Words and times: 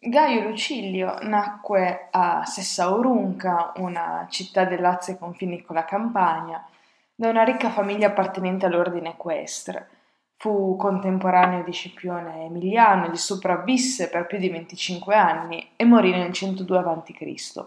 Gaio 0.00 0.42
Lucilio 0.42 1.18
nacque 1.22 2.06
a 2.12 2.44
Sessaurunca, 2.44 3.72
una 3.78 4.28
città 4.30 4.64
del 4.64 4.80
Lazio 4.80 5.14
ai 5.14 5.18
confini 5.18 5.60
con 5.62 5.74
la 5.74 5.84
Campania, 5.84 6.64
da 7.16 7.28
una 7.28 7.42
ricca 7.42 7.70
famiglia 7.70 8.06
appartenente 8.06 8.64
all'ordine 8.64 9.10
equestre. 9.10 9.88
Fu 10.36 10.76
contemporaneo 10.76 11.64
di 11.64 11.72
Scipione 11.72 12.44
Emiliano, 12.44 13.08
gli 13.08 13.16
sopravvisse 13.16 14.08
per 14.08 14.26
più 14.26 14.38
di 14.38 14.48
25 14.48 15.16
anni 15.16 15.70
e 15.74 15.84
morì 15.84 16.12
nel 16.12 16.32
102 16.32 16.78
a.C. 16.78 17.66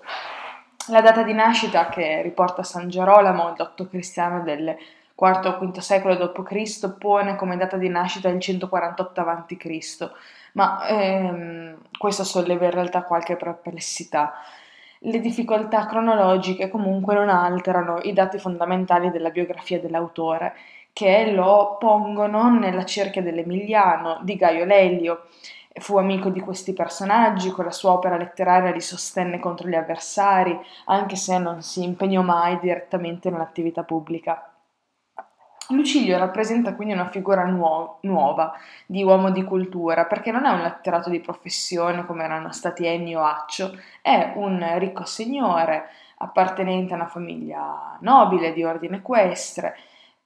La 0.87 1.01
data 1.01 1.23
di 1.23 1.33
nascita 1.33 1.89
che 1.89 2.21
riporta 2.21 2.63
San 2.63 2.87
Gerolamo, 2.87 3.53
dotto 3.57 3.89
cristiano 3.89 4.41
del 4.41 4.73
IV 5.15 5.45
o 5.45 5.65
V 5.65 5.77
secolo 5.77 6.15
d.C., 6.15 6.97
pone 6.97 7.35
come 7.35 7.57
data 7.57 7.77
di 7.77 7.89
nascita 7.89 8.29
il 8.29 8.39
148 8.39 9.21
a.C., 9.21 10.11
ma 10.53 10.85
ehm, 10.87 11.77
questo 11.97 12.23
solleva 12.23 12.65
in 12.65 12.71
realtà 12.71 13.03
qualche 13.03 13.35
perplessità. 13.35 14.33
Le 14.99 15.19
difficoltà 15.19 15.87
cronologiche 15.87 16.69
comunque 16.69 17.15
non 17.15 17.29
alterano 17.29 17.99
i 18.03 18.13
dati 18.13 18.37
fondamentali 18.37 19.09
della 19.09 19.29
biografia 19.31 19.79
dell'autore, 19.79 20.53
che 20.93 21.31
lo 21.31 21.77
pongono 21.79 22.49
nella 22.51 22.85
cerchia 22.85 23.21
dell'Emiliano, 23.21 24.19
di 24.21 24.35
Gaio 24.35 24.65
Lelio. 24.65 25.27
Fu 25.73 25.97
amico 25.97 26.29
di 26.29 26.41
questi 26.41 26.73
personaggi, 26.73 27.49
con 27.49 27.65
la 27.65 27.71
sua 27.71 27.91
opera 27.91 28.17
letteraria 28.17 28.71
li 28.71 28.81
sostenne 28.81 29.39
contro 29.39 29.67
gli 29.67 29.75
avversari, 29.75 30.55
anche 30.85 31.15
se 31.15 31.37
non 31.39 31.61
si 31.61 31.83
impegnò 31.83 32.21
mai 32.21 32.59
direttamente 32.59 33.29
nell'attività 33.29 33.83
pubblica. 33.83 34.50
Lucilio 35.71 36.17
rappresenta 36.17 36.75
quindi 36.75 36.93
una 36.93 37.09
figura 37.09 37.45
nuo- 37.45 37.97
nuova 38.01 38.53
di 38.85 39.03
uomo 39.03 39.31
di 39.31 39.43
cultura, 39.43 40.05
perché 40.05 40.31
non 40.31 40.45
è 40.45 40.49
un 40.49 40.61
letterato 40.61 41.09
di 41.09 41.19
professione 41.19 42.05
come 42.05 42.23
erano 42.23 42.51
stati 42.51 42.85
Ennio 42.85 43.21
o 43.21 43.25
Accio, 43.25 43.77
è 44.01 44.33
un 44.35 44.77
ricco 44.77 45.05
signore 45.05 45.89
appartenente 46.17 46.93
a 46.93 46.97
una 46.97 47.07
famiglia 47.07 47.97
nobile 48.01 48.53
di 48.53 48.63
ordine 48.63 48.97
equestre, 48.97 49.77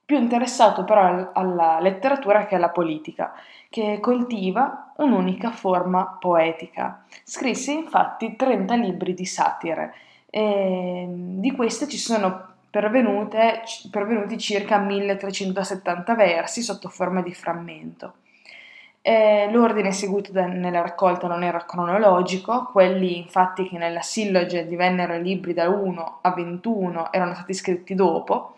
più 0.06 0.18
interessato 0.18 0.84
però 0.84 1.32
alla 1.34 1.80
letteratura 1.80 2.46
che 2.46 2.56
alla 2.56 2.70
politica, 2.70 3.34
che 3.70 4.00
coltiva 4.00 4.92
un'unica 4.98 5.52
forma 5.52 6.18
poetica. 6.20 7.04
Scrisse 7.24 7.72
infatti 7.72 8.36
30 8.36 8.76
libri 8.76 9.14
di 9.14 9.26
satire, 9.26 9.94
e 10.30 11.08
di 11.10 11.52
queste 11.54 11.88
ci 11.88 11.98
sono 11.98 12.55
pervenuti 12.80 14.38
circa 14.38 14.78
1370 14.80 16.16
versi 16.16 16.62
sotto 16.62 16.90
forma 16.90 17.22
di 17.22 17.34
frammento. 17.34 18.14
Eh, 19.02 19.50
l'ordine 19.52 19.92
seguito 19.92 20.32
da, 20.32 20.48
nella 20.48 20.82
raccolta 20.82 21.28
non 21.28 21.44
era 21.44 21.64
cronologico, 21.66 22.70
quelli 22.72 23.18
infatti 23.18 23.68
che 23.68 23.78
nella 23.78 24.02
silloge 24.02 24.66
divennero 24.66 25.18
libri 25.18 25.54
da 25.54 25.70
1 25.70 26.20
a 26.22 26.32
21 26.32 27.14
erano 27.14 27.36
stati 27.36 27.54
scritti 27.54 27.94
dopo, 27.94 28.56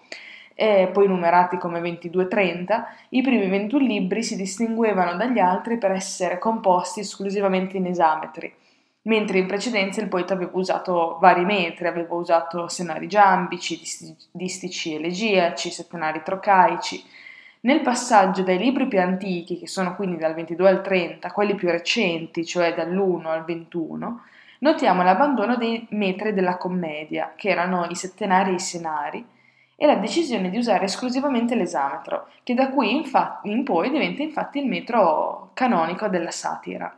e 0.55 0.89
poi 0.91 1.07
numerati 1.07 1.57
come 1.57 1.81
22-30, 1.81 2.83
i 3.09 3.21
primi 3.21 3.47
21 3.47 3.85
libri 3.85 4.23
si 4.23 4.35
distinguevano 4.35 5.15
dagli 5.17 5.39
altri 5.39 5.77
per 5.77 5.91
essere 5.91 6.39
composti 6.39 7.01
esclusivamente 7.01 7.77
in 7.77 7.85
esametri 7.85 8.51
mentre 9.07 9.39
in 9.39 9.47
precedenza 9.47 10.01
il 10.01 10.09
poeta 10.09 10.33
aveva 10.33 10.51
usato 10.53 11.17
vari 11.19 11.45
metri, 11.45 11.87
aveva 11.87 12.13
usato 12.15 12.67
senari 12.67 13.07
giambici, 13.07 13.81
distici 14.31 14.95
elegiaci, 14.95 15.71
settenari 15.71 16.21
trocaici. 16.23 17.03
Nel 17.61 17.81
passaggio 17.81 18.43
dai 18.43 18.57
libri 18.57 18.87
più 18.87 18.99
antichi, 18.99 19.57
che 19.57 19.67
sono 19.67 19.95
quindi 19.95 20.17
dal 20.17 20.33
22 20.33 20.69
al 20.69 20.81
30, 20.81 21.27
a 21.27 21.31
quelli 21.31 21.55
più 21.55 21.69
recenti, 21.69 22.45
cioè 22.45 22.75
dall'1 22.75 23.25
al 23.27 23.45
21, 23.45 24.21
notiamo 24.59 25.03
l'abbandono 25.03 25.55
dei 25.55 25.87
metri 25.91 26.33
della 26.33 26.57
commedia, 26.57 27.33
che 27.35 27.49
erano 27.49 27.87
i 27.89 27.95
settenari 27.95 28.51
e 28.51 28.55
i 28.55 28.59
senari, 28.59 29.25
e 29.75 29.85
la 29.85 29.95
decisione 29.95 30.49
di 30.49 30.57
usare 30.57 30.85
esclusivamente 30.85 31.55
l'esametro, 31.55 32.27
che 32.43 32.53
da 32.53 32.69
qui 32.69 32.95
infatti, 32.95 33.49
in 33.49 33.63
poi 33.63 33.89
diventa 33.89 34.21
infatti 34.21 34.59
il 34.59 34.67
metro 34.67 35.51
canonico 35.53 36.07
della 36.09 36.31
satira. 36.31 36.93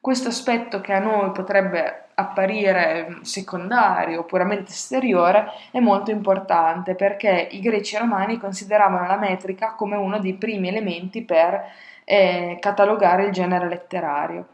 Questo 0.00 0.28
aspetto 0.28 0.80
che 0.80 0.94
a 0.94 0.98
noi 0.98 1.30
potrebbe 1.30 2.06
apparire 2.14 3.18
secondario 3.20 4.20
o 4.20 4.24
puramente 4.24 4.70
esteriore 4.70 5.50
è 5.70 5.78
molto 5.78 6.10
importante 6.10 6.94
perché 6.94 7.48
i 7.50 7.60
greci 7.60 7.98
romani 7.98 8.38
consideravano 8.38 9.06
la 9.06 9.18
metrica 9.18 9.74
come 9.74 9.96
uno 9.96 10.18
dei 10.18 10.34
primi 10.34 10.68
elementi 10.68 11.22
per 11.22 11.64
eh, 12.04 12.56
catalogare 12.60 13.26
il 13.26 13.32
genere 13.32 13.68
letterario. 13.68 14.46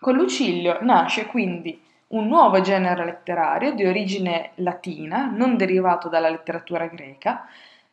Con 0.00 0.14
Lucilio 0.14 0.78
nasce 0.80 1.26
quindi 1.26 1.80
un 2.08 2.26
nuovo 2.26 2.60
genere 2.60 3.04
letterario 3.04 3.72
di 3.72 3.84
origine 3.84 4.50
latina, 4.56 5.30
non 5.32 5.56
derivato 5.56 6.08
dalla 6.08 6.28
letteratura 6.28 6.86
greca, 6.86 7.46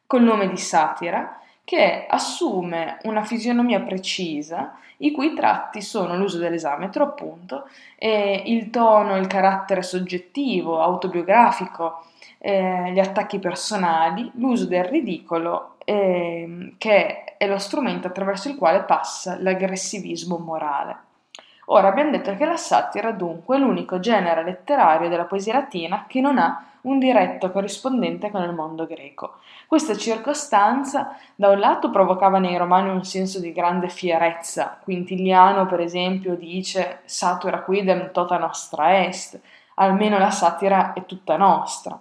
col 0.07 0.23
nome 0.23 0.47
di 0.49 0.57
satira, 0.57 1.39
che 1.63 2.05
assume 2.07 2.97
una 3.03 3.23
fisionomia 3.23 3.81
precisa, 3.81 4.77
i 4.97 5.11
cui 5.11 5.33
tratti 5.33 5.81
sono 5.81 6.15
l'uso 6.15 6.37
dell'esametro, 6.37 7.03
appunto, 7.03 7.67
il 7.97 8.69
tono, 8.69 9.17
il 9.17 9.27
carattere 9.27 9.81
soggettivo, 9.81 10.81
autobiografico, 10.81 12.03
eh, 12.37 12.91
gli 12.91 12.99
attacchi 12.99 13.39
personali, 13.39 14.29
l'uso 14.35 14.65
del 14.65 14.83
ridicolo, 14.83 15.75
eh, 15.85 16.73
che 16.77 17.23
è 17.37 17.47
lo 17.47 17.57
strumento 17.57 18.07
attraverso 18.07 18.49
il 18.49 18.57
quale 18.57 18.83
passa 18.83 19.37
l'aggressivismo 19.39 20.37
morale. 20.37 21.11
Ora 21.67 21.87
abbiamo 21.87 22.11
detto 22.11 22.35
che 22.35 22.45
la 22.45 22.57
satira 22.57 23.11
dunque 23.11 23.55
è 23.55 23.59
l'unico 23.59 23.99
genere 23.99 24.43
letterario 24.43 25.07
della 25.07 25.23
poesia 25.23 25.53
latina 25.53 26.05
che 26.07 26.19
non 26.19 26.37
ha 26.37 26.65
un 26.81 26.99
diretto 26.99 27.51
corrispondente 27.51 28.29
con 28.29 28.43
il 28.43 28.51
mondo 28.51 28.85
greco. 28.85 29.35
Questa 29.67 29.95
circostanza 29.95 31.17
da 31.35 31.49
un 31.49 31.59
lato 31.59 31.89
provocava 31.89 32.39
nei 32.39 32.57
romani 32.57 32.89
un 32.89 33.05
senso 33.05 33.39
di 33.39 33.53
grande 33.53 33.87
fierezza. 33.87 34.77
Quintiliano, 34.83 35.65
per 35.65 35.79
esempio, 35.79 36.35
dice 36.35 36.99
satura 37.05 37.61
quidem 37.61 38.11
tota 38.11 38.37
nostra 38.37 39.05
est, 39.05 39.39
almeno 39.75 40.17
la 40.17 40.31
satira 40.31 40.91
è 40.91 41.05
tutta 41.05 41.37
nostra. 41.37 41.97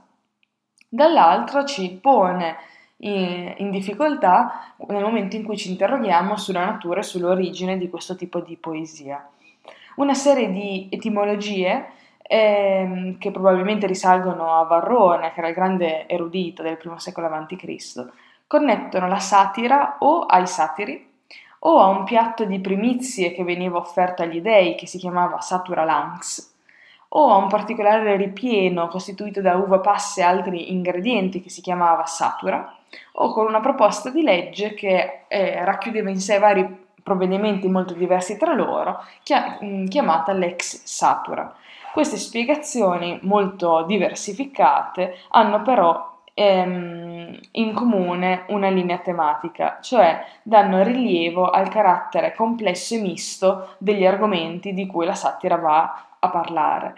Dall'altro 0.89 1.65
ci 1.65 1.89
pone 2.03 2.57
in, 2.99 3.71
difficoltà 3.71 4.75
nel 4.89 5.03
momento 5.03 5.37
in 5.37 5.45
cui 5.45 5.57
ci 5.57 5.71
interroghiamo 5.71 6.37
sulla 6.37 6.65
natura 6.65 7.01
e 7.01 7.05
sull'origine 7.05 7.79
di 7.79 7.89
questo 7.89 8.17
tipo 8.17 8.41
di 8.41 8.57
poesia 8.57 9.25
una 9.97 10.15
serie 10.15 10.51
di 10.51 10.89
etimologie 10.91 11.87
ehm, 12.23 13.19
che 13.19 13.31
probabilmente 13.31 13.87
risalgono 13.87 14.59
a 14.59 14.65
Varrone, 14.65 15.33
che 15.33 15.39
era 15.41 15.49
il 15.49 15.55
grande 15.55 16.07
erudito 16.09 16.63
del 16.63 16.77
primo 16.77 16.99
secolo 16.99 17.27
a.C., 17.27 18.07
connettono 18.47 19.09
la 19.09 19.19
satira 19.19 19.97
o 20.01 20.21
ai 20.21 20.47
satiri 20.47 21.11
o 21.61 21.81
a 21.81 21.87
un 21.87 22.05
piatto 22.05 22.45
di 22.45 22.61
primizie 22.61 23.33
che 23.33 23.45
veniva 23.45 23.79
offerto 23.79 24.23
agli 24.23 24.41
dei 24.41 24.75
che 24.75 24.87
si 24.87 24.99
chiamava 24.99 25.41
satura 25.41 25.85
lanx 25.85 26.51
o 27.15 27.31
a 27.31 27.37
un 27.37 27.49
particolare 27.49 28.17
ripieno 28.17 28.89
costituito 28.89 29.41
da 29.41 29.57
uva 29.57 29.79
passe 29.81 30.21
e 30.21 30.25
altri 30.25 30.73
ingredienti 30.73 31.41
che 31.41 31.51
si 31.51 31.61
chiamava 31.61 32.05
satura 32.05 32.75
o 33.13 33.33
con 33.33 33.47
una 33.47 33.61
proposta 33.61 34.11
di 34.11 34.23
legge 34.23 34.75
che 34.75 35.25
eh, 35.29 35.65
racchiudeva 35.65 36.11
in 36.11 36.21
sé 36.21 36.39
vari 36.39 36.82
provvedimenti 37.03 37.69
molto 37.69 37.95
diversi 37.95 38.37
tra 38.37 38.55
loro, 38.55 39.01
mm, 39.65 39.87
chiamata 39.87 40.33
Lex 40.33 40.83
Satura. 40.85 41.55
Queste 41.93 42.17
spiegazioni 42.17 43.19
molto 43.23 43.85
diversificate 43.87 45.17
hanno 45.31 45.63
però 45.63 46.13
ehm, 46.35 47.39
in 47.53 47.75
comune 47.75 48.45
una 48.49 48.71
linea 48.71 48.99
tematica, 48.99 49.79
cioè 49.83 50.25
danno 50.43 50.83
rilievo 50.83 51.51
al 51.51 51.69
carattere 51.69 52.35
complesso 52.35 52.95
e 52.95 53.01
misto 53.01 53.75
degli 53.79 54.07
argomenti 54.07 54.73
di 54.73 54.87
cui 54.87 55.05
la 55.05 55.15
satira 55.15 55.57
va 55.57 56.07
a 56.19 56.31
parlare. 56.31 56.95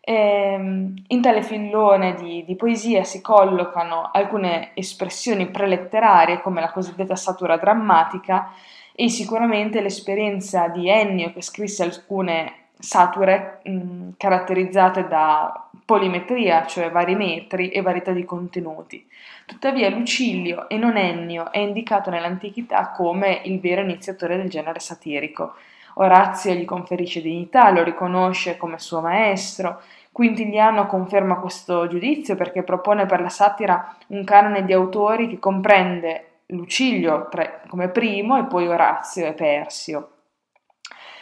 Ehm, 0.00 0.94
in 1.08 1.20
tale 1.20 1.42
filone 1.42 2.14
di, 2.14 2.44
di, 2.44 2.54
poesia 2.54 3.02
si 3.02 3.20
collocano 3.20 4.10
alcune 4.12 4.70
espressioni 4.74 5.50
preletterarie 5.50 6.40
come 6.40 6.60
la 6.60 6.70
cosiddetta 6.70 7.16
satura 7.16 7.56
drammatica 7.56 8.52
e 8.98 9.10
sicuramente 9.10 9.82
l'esperienza 9.82 10.68
di 10.68 10.88
Ennio 10.88 11.30
che 11.34 11.42
scrisse 11.42 11.82
alcune 11.82 12.52
sature 12.78 13.60
mh, 13.62 14.08
caratterizzate 14.16 15.06
da 15.06 15.68
polimetria, 15.84 16.66
cioè 16.66 16.90
vari 16.90 17.14
metri 17.14 17.68
e 17.68 17.82
varietà 17.82 18.12
di 18.12 18.24
contenuti. 18.24 19.06
Tuttavia 19.44 19.90
Lucilio 19.90 20.66
e 20.70 20.78
non 20.78 20.96
Ennio 20.96 21.52
è 21.52 21.58
indicato 21.58 22.08
nell'antichità 22.08 22.90
come 22.90 23.42
il 23.44 23.60
vero 23.60 23.82
iniziatore 23.82 24.38
del 24.38 24.48
genere 24.48 24.80
satirico. 24.80 25.52
Orazio 25.98 26.54
gli 26.54 26.64
conferisce 26.64 27.20
dignità, 27.20 27.70
lo 27.70 27.82
riconosce 27.82 28.56
come 28.56 28.78
suo 28.78 29.02
maestro, 29.02 29.82
Quintiliano 30.10 30.86
conferma 30.86 31.36
questo 31.36 31.86
giudizio 31.88 32.36
perché 32.36 32.62
propone 32.62 33.04
per 33.04 33.20
la 33.20 33.28
satira 33.28 33.94
un 34.06 34.24
canone 34.24 34.64
di 34.64 34.72
autori 34.72 35.28
che 35.28 35.38
comprende 35.38 36.35
Lucilio 36.48 37.28
come 37.68 37.88
primo 37.88 38.38
e 38.38 38.44
poi 38.44 38.68
Orazio 38.68 39.26
e 39.26 39.32
Persio. 39.32 40.10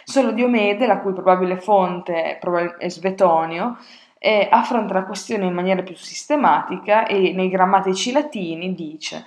Solo 0.04 0.32
Diomede, 0.32 0.86
la 0.86 0.98
cui 0.98 1.14
probabile 1.14 1.56
fonte 1.56 2.38
è 2.38 2.88
Svetonio, 2.88 3.78
eh, 4.18 4.48
affronta 4.50 4.94
la 4.94 5.04
questione 5.04 5.46
in 5.46 5.54
maniera 5.54 5.82
più 5.82 5.96
sistematica 5.96 7.06
e 7.06 7.32
nei 7.32 7.48
grammatici 7.48 8.12
latini 8.12 8.74
dice 8.74 9.26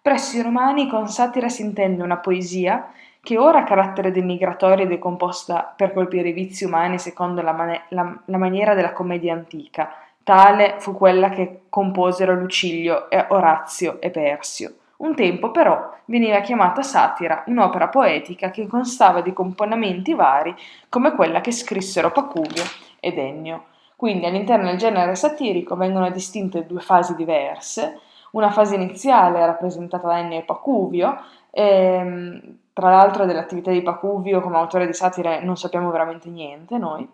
Presso 0.00 0.38
i 0.38 0.42
romani 0.42 0.88
con 0.88 1.08
satira 1.08 1.48
si 1.48 1.62
intende 1.62 2.02
una 2.02 2.16
poesia 2.16 2.90
che 3.20 3.36
ora 3.36 3.58
ha 3.58 3.64
carattere 3.64 4.10
denigratorio 4.10 4.84
ed 4.84 4.92
è 4.92 4.98
composta 4.98 5.70
per 5.76 5.92
colpire 5.92 6.28
i 6.28 6.32
vizi 6.32 6.64
umani 6.64 6.98
secondo 6.98 7.42
la, 7.42 7.52
man- 7.52 7.80
la, 7.90 8.18
la 8.24 8.38
maniera 8.38 8.74
della 8.74 8.92
commedia 8.92 9.34
antica. 9.34 9.92
Tale 10.22 10.76
fu 10.78 10.94
quella 10.94 11.28
che 11.30 11.62
composero 11.68 12.34
Lucilio, 12.34 13.10
e 13.10 13.26
Orazio 13.28 14.00
e 14.00 14.10
Persio. 14.10 14.74
Un 14.98 15.14
tempo 15.14 15.52
però 15.52 15.94
veniva 16.06 16.40
chiamata 16.40 16.82
satira 16.82 17.44
un'opera 17.46 17.88
poetica 17.88 18.50
che 18.50 18.66
constava 18.66 19.20
di 19.20 19.32
componimenti 19.32 20.12
vari 20.14 20.54
come 20.88 21.12
quella 21.14 21.40
che 21.40 21.52
scrissero 21.52 22.10
Pacuvio 22.10 22.64
ed 22.98 23.16
Ennio. 23.16 23.66
Quindi 23.94 24.26
all'interno 24.26 24.66
del 24.66 24.76
genere 24.76 25.14
satirico 25.14 25.76
vengono 25.76 26.10
distinte 26.10 26.66
due 26.66 26.80
fasi 26.80 27.14
diverse, 27.14 28.00
una 28.32 28.50
fase 28.50 28.74
iniziale 28.74 29.44
rappresentata 29.46 30.08
da 30.08 30.18
Ennio 30.18 30.38
e 30.38 30.42
Pacuvio, 30.42 31.16
ehm, 31.50 32.58
tra 32.72 32.90
l'altro 32.90 33.24
dell'attività 33.24 33.70
di 33.70 33.82
Pacuvio 33.82 34.40
come 34.40 34.56
autore 34.56 34.86
di 34.86 34.92
satire 34.92 35.42
non 35.42 35.56
sappiamo 35.56 35.90
veramente 35.90 36.28
niente 36.28 36.76
noi, 36.76 37.08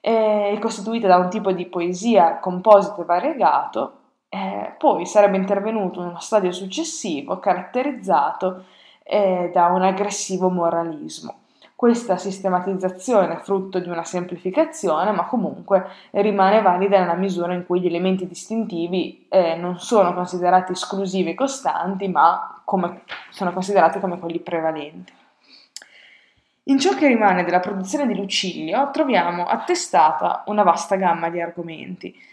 è 0.00 0.56
costituita 0.60 1.08
da 1.08 1.16
un 1.16 1.30
tipo 1.30 1.50
di 1.50 1.66
poesia 1.66 2.38
composito 2.38 3.02
e 3.02 3.04
variegato, 3.04 3.92
eh, 4.34 4.72
poi 4.78 5.06
sarebbe 5.06 5.36
intervenuto 5.36 6.00
in 6.00 6.08
uno 6.08 6.18
stadio 6.18 6.50
successivo 6.50 7.38
caratterizzato 7.38 8.64
eh, 9.04 9.50
da 9.54 9.66
un 9.66 9.82
aggressivo 9.82 10.50
moralismo. 10.50 11.42
Questa 11.76 12.16
sistematizzazione 12.16 13.34
è 13.34 13.42
frutto 13.42 13.78
di 13.78 13.88
una 13.88 14.02
semplificazione, 14.02 15.12
ma 15.12 15.26
comunque 15.26 15.86
rimane 16.12 16.62
valida 16.62 16.98
nella 16.98 17.14
misura 17.14 17.52
in 17.52 17.64
cui 17.64 17.80
gli 17.80 17.86
elementi 17.86 18.26
distintivi 18.26 19.26
eh, 19.28 19.54
non 19.54 19.78
sono 19.78 20.12
considerati 20.14 20.72
esclusivi 20.72 21.30
e 21.30 21.34
costanti, 21.34 22.08
ma 22.08 22.60
come, 22.64 23.02
sono 23.30 23.52
considerati 23.52 24.00
come 24.00 24.18
quelli 24.18 24.40
prevalenti. 24.40 25.12
In 26.64 26.78
ciò 26.80 26.94
che 26.94 27.06
rimane 27.06 27.44
della 27.44 27.60
produzione 27.60 28.06
di 28.06 28.16
Lucilio 28.16 28.90
troviamo 28.90 29.44
attestata 29.44 30.42
una 30.46 30.62
vasta 30.64 30.96
gamma 30.96 31.28
di 31.28 31.40
argomenti 31.40 32.32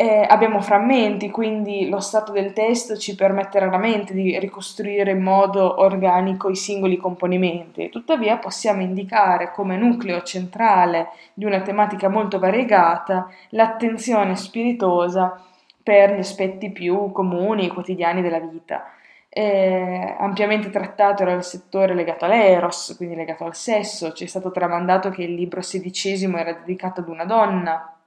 eh, 0.00 0.24
abbiamo 0.28 0.60
frammenti, 0.60 1.28
quindi 1.28 1.88
lo 1.88 1.98
stato 1.98 2.30
del 2.30 2.52
testo 2.52 2.96
ci 2.96 3.16
permette 3.16 3.58
raramente 3.58 4.14
di 4.14 4.38
ricostruire 4.38 5.10
in 5.10 5.20
modo 5.20 5.80
organico 5.80 6.48
i 6.50 6.54
singoli 6.54 6.96
componimenti, 6.96 7.88
tuttavia 7.88 8.36
possiamo 8.36 8.82
indicare 8.82 9.50
come 9.50 9.76
nucleo 9.76 10.22
centrale 10.22 11.08
di 11.34 11.44
una 11.44 11.62
tematica 11.62 12.08
molto 12.08 12.38
variegata 12.38 13.28
l'attenzione 13.48 14.36
spiritosa 14.36 15.42
per 15.82 16.14
gli 16.14 16.20
aspetti 16.20 16.70
più 16.70 17.10
comuni 17.10 17.66
e 17.66 17.72
quotidiani 17.72 18.22
della 18.22 18.38
vita. 18.38 18.92
Eh, 19.28 20.14
ampiamente 20.16 20.70
trattato 20.70 21.22
era 21.22 21.32
il 21.32 21.42
settore 21.42 21.94
legato 21.94 22.24
all'eros, 22.24 22.94
quindi 22.96 23.16
legato 23.16 23.44
al 23.44 23.56
sesso, 23.56 24.12
ci 24.12 24.22
è 24.22 24.26
stato 24.28 24.52
tramandato 24.52 25.10
che 25.10 25.24
il 25.24 25.34
libro 25.34 25.58
XVI 25.58 26.32
era 26.36 26.52
dedicato 26.52 27.00
ad 27.00 27.08
una 27.08 27.24
donna, 27.24 27.97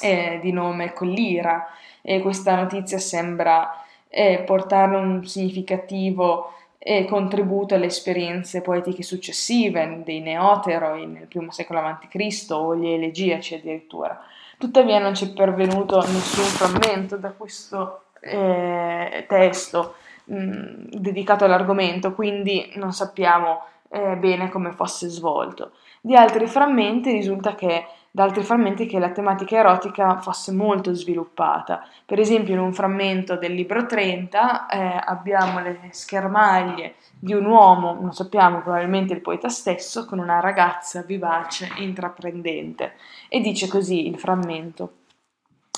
eh, 0.00 0.38
di 0.40 0.52
nome 0.52 0.92
Collira 0.92 1.66
e 2.02 2.20
questa 2.20 2.54
notizia 2.54 2.98
sembra 2.98 3.84
eh, 4.08 4.42
portare 4.46 4.96
un 4.96 5.24
significativo 5.26 6.52
eh, 6.78 7.04
contributo 7.04 7.74
alle 7.74 7.86
esperienze 7.86 8.62
poetiche 8.62 9.02
successive 9.02 10.02
dei 10.04 10.20
neoteroi 10.20 11.06
nel 11.06 11.26
primo 11.26 11.50
secolo 11.50 11.80
a.C. 11.80 12.46
o 12.50 12.76
gli 12.76 12.88
elegiaci 12.88 13.56
addirittura. 13.56 14.18
Tuttavia 14.56 14.98
non 14.98 15.14
ci 15.14 15.26
è 15.26 15.32
pervenuto 15.32 16.00
nessun 16.00 16.44
frammento 16.44 17.16
da 17.16 17.30
questo 17.32 18.04
eh, 18.20 19.24
testo 19.28 19.94
mh, 20.24 20.34
mm, 20.34 20.84
dedicato 20.92 21.44
all'argomento, 21.44 22.14
quindi 22.14 22.72
non 22.76 22.92
sappiamo 22.92 23.62
eh, 23.90 24.16
bene 24.16 24.48
come 24.48 24.72
fosse 24.72 25.08
svolto. 25.08 25.72
Di 26.00 26.14
altri 26.14 26.46
frammenti 26.46 27.10
risulta 27.10 27.54
che 27.54 27.86
da 28.10 28.22
altri 28.22 28.42
frammenti 28.42 28.86
che 28.86 28.98
la 28.98 29.10
tematica 29.10 29.58
erotica 29.58 30.18
fosse 30.18 30.52
molto 30.52 30.94
sviluppata. 30.94 31.86
Per 32.04 32.18
esempio, 32.18 32.54
in 32.54 32.60
un 32.60 32.72
frammento 32.72 33.36
del 33.36 33.52
libro 33.54 33.86
30 33.86 34.66
eh, 34.66 35.00
abbiamo 35.04 35.60
le 35.60 35.88
schermaglie 35.90 36.94
di 37.18 37.34
un 37.34 37.44
uomo, 37.44 37.96
non 38.00 38.12
sappiamo, 38.12 38.62
probabilmente 38.62 39.12
il 39.12 39.20
poeta 39.20 39.48
stesso, 39.48 40.04
con 40.04 40.18
una 40.18 40.40
ragazza 40.40 41.02
vivace 41.02 41.68
e 41.76 41.82
intraprendente. 41.82 42.94
E 43.28 43.40
dice 43.40 43.68
così 43.68 44.08
il 44.08 44.18
frammento. 44.18 44.92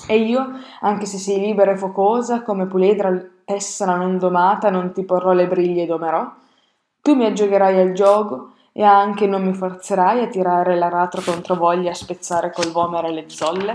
E 0.07 0.17
io, 0.17 0.59
anche 0.79 1.05
se 1.05 1.17
sei 1.17 1.39
libera 1.39 1.71
e 1.71 1.77
focosa, 1.77 2.41
come 2.41 2.65
puledra 2.65 3.11
tessera 3.45 3.95
non 3.95 4.17
domata, 4.17 4.69
non 4.69 4.93
ti 4.93 5.03
porrò 5.03 5.33
le 5.33 5.47
briglie 5.47 5.83
e 5.83 5.87
domerò. 5.87 6.31
Tu 7.01 7.15
mi 7.15 7.25
aggiogherai 7.25 7.79
al 7.79 7.91
gioco 7.93 8.50
e 8.71 8.83
anche 8.83 9.27
non 9.27 9.43
mi 9.43 9.53
forzerai 9.53 10.23
a 10.23 10.27
tirare 10.27 10.75
l'aratro 10.75 11.21
contro 11.21 11.55
voglia 11.55 11.91
a 11.91 11.95
spezzare 11.95 12.51
col 12.51 12.71
vomere 12.71 13.11
le 13.11 13.29
zolle? 13.29 13.73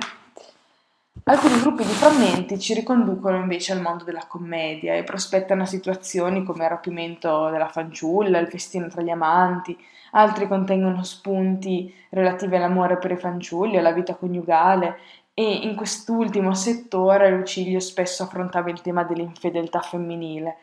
Alcuni 1.25 1.59
gruppi 1.61 1.85
di 1.85 1.93
frammenti 1.93 2.59
ci 2.59 2.73
riconducono 2.73 3.37
invece 3.37 3.73
al 3.73 3.81
mondo 3.81 4.05
della 4.05 4.27
commedia 4.29 4.95
e 4.95 5.03
prospettano 5.03 5.67
situazioni 5.67 6.45
come 6.45 6.65
il 6.65 6.71
rapimento 6.71 7.49
della 7.51 7.69
fanciulla, 7.69 8.39
il 8.39 8.47
festino 8.47 8.87
tra 8.87 9.03
gli 9.03 9.11
amanti, 9.11 9.77
altri 10.13 10.47
contengono 10.47 11.03
spunti 11.03 11.93
relativi 12.11 12.55
all'amore 12.55 12.99
per 12.99 13.11
i 13.11 13.17
fanciulli, 13.17 13.77
alla 13.77 13.93
vita 13.93 14.15
coniugale 14.15 14.99
e 15.35 15.43
in 15.43 15.75
quest'ultimo 15.75 16.55
settore 16.55 17.31
Lucilio 17.31 17.81
spesso 17.81 18.23
affrontava 18.23 18.71
il 18.71 18.81
tema 18.81 19.03
dell'infedeltà 19.03 19.81
femminile, 19.81 20.57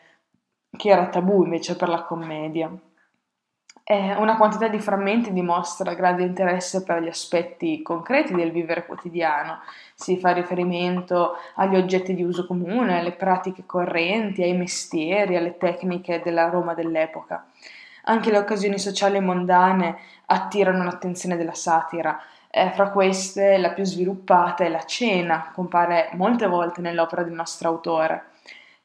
che 0.76 0.88
era 0.88 1.08
tabù 1.08 1.44
invece 1.44 1.76
per 1.76 1.88
la 1.88 2.02
commedia. 2.02 2.72
Eh, 3.86 4.14
una 4.14 4.38
quantità 4.38 4.68
di 4.68 4.78
frammenti 4.80 5.30
dimostra 5.30 5.92
grande 5.92 6.22
interesse 6.22 6.82
per 6.82 7.02
gli 7.02 7.08
aspetti 7.08 7.82
concreti 7.82 8.32
del 8.32 8.50
vivere 8.50 8.86
quotidiano. 8.86 9.58
Si 9.94 10.16
fa 10.16 10.32
riferimento 10.32 11.36
agli 11.56 11.76
oggetti 11.76 12.14
di 12.14 12.22
uso 12.22 12.46
comune, 12.46 12.98
alle 12.98 13.12
pratiche 13.12 13.64
correnti, 13.66 14.42
ai 14.42 14.56
mestieri, 14.56 15.36
alle 15.36 15.58
tecniche 15.58 16.22
della 16.24 16.48
Roma 16.48 16.72
dell'epoca. 16.72 17.44
Anche 18.04 18.30
le 18.30 18.38
occasioni 18.38 18.78
sociali 18.78 19.18
e 19.18 19.20
mondane 19.20 19.98
attirano 20.26 20.82
l'attenzione 20.82 21.36
della 21.36 21.52
satira. 21.52 22.18
Eh, 22.48 22.70
fra 22.70 22.88
queste, 22.88 23.58
la 23.58 23.72
più 23.72 23.84
sviluppata 23.84 24.64
è 24.64 24.70
la 24.70 24.84
cena, 24.84 25.50
compare 25.52 26.08
molte 26.14 26.46
volte 26.46 26.80
nell'opera 26.80 27.22
del 27.22 27.34
nostro 27.34 27.68
autore. 27.68 28.28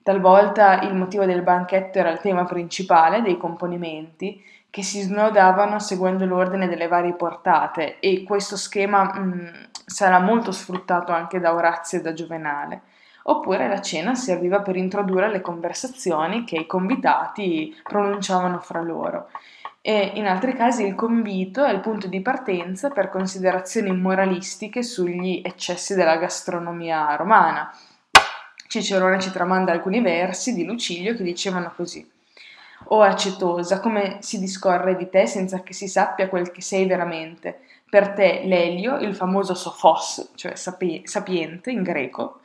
Talvolta 0.04 0.82
il 0.82 0.96
motivo 0.96 1.26
del 1.26 1.42
banchetto 1.42 2.00
era 2.00 2.10
il 2.10 2.20
tema 2.20 2.44
principale 2.44 3.22
dei 3.22 3.38
componimenti, 3.38 4.44
che 4.70 4.84
si 4.84 5.02
snodavano 5.02 5.80
seguendo 5.80 6.26
l'ordine 6.26 6.68
delle 6.68 6.88
varie 6.88 7.14
portate 7.14 8.00
e 8.00 8.24
questo 8.24 8.56
schema 8.56 9.04
mh, 9.04 9.20
mm, 9.20 9.48
sarà 9.86 10.20
molto 10.20 10.52
sfruttato 10.52 11.12
anche 11.12 11.40
da 11.40 11.54
Orazio 11.54 12.00
e 12.00 12.02
da 12.02 12.14
Giovenale. 12.14 12.82
Oppure 13.24 13.68
la 13.68 13.82
cena 13.82 14.16
serviva 14.16 14.62
per 14.62 14.76
introdurre 14.76 15.30
le 15.30 15.42
conversazioni 15.42 16.46
che 16.46 16.58
i 16.58 16.66
convitati 16.66 17.76
pronunciavano 17.84 18.60
fra 18.60 18.82
loro. 18.82 19.30
E 19.82 20.12
in 20.16 20.26
altri 20.26 20.54
casi 20.54 20.86
il 20.86 20.96
convito 20.96 21.64
è 21.64 21.72
il 21.72 21.80
punto 21.80 22.08
di 22.08 22.22
partenza 22.22 22.90
per 22.90 23.10
considerazioni 23.10 23.96
moralistiche 23.96 24.84
sugli 24.84 25.42
eccessi 25.44 25.96
della 25.96 26.18
gastronomia 26.18 27.16
romana. 27.16 27.72
Cicerone 28.68 29.20
ci 29.20 29.32
tramanda 29.32 29.72
alcuni 29.72 30.02
versi 30.02 30.54
di 30.54 30.64
Lucilio 30.64 31.16
che 31.16 31.24
dicevano 31.24 31.72
così 31.76 32.08
o 32.86 33.02
acetosa, 33.02 33.80
come 33.80 34.18
si 34.22 34.40
discorre 34.40 34.96
di 34.96 35.10
te 35.10 35.28
senza 35.28 35.62
che 35.62 35.74
si 35.74 35.88
sappia 35.88 36.30
quel 36.30 36.52
che 36.52 36.62
sei 36.62 36.86
veramente. 36.86 37.60
Per 37.90 38.10
te 38.14 38.42
l'Elio, 38.46 38.98
il 38.98 39.16
famoso 39.16 39.56
Sophos, 39.56 40.32
cioè 40.36 40.56
sapi- 40.56 41.02
sapiente 41.06 41.72
in 41.72 41.82
greco, 41.84 42.40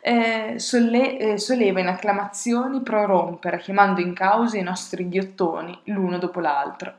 eh, 0.00 0.54
solle- 0.58 1.18
eh, 1.18 1.38
soleva 1.38 1.80
in 1.80 1.88
acclamazioni 1.88 2.80
prorompere, 2.82 3.58
chiamando 3.58 4.00
in 4.00 4.14
causa 4.14 4.58
i 4.58 4.62
nostri 4.62 5.08
ghiottoni 5.08 5.78
l'uno 5.84 6.18
dopo 6.18 6.40
l'altro. 6.40 6.94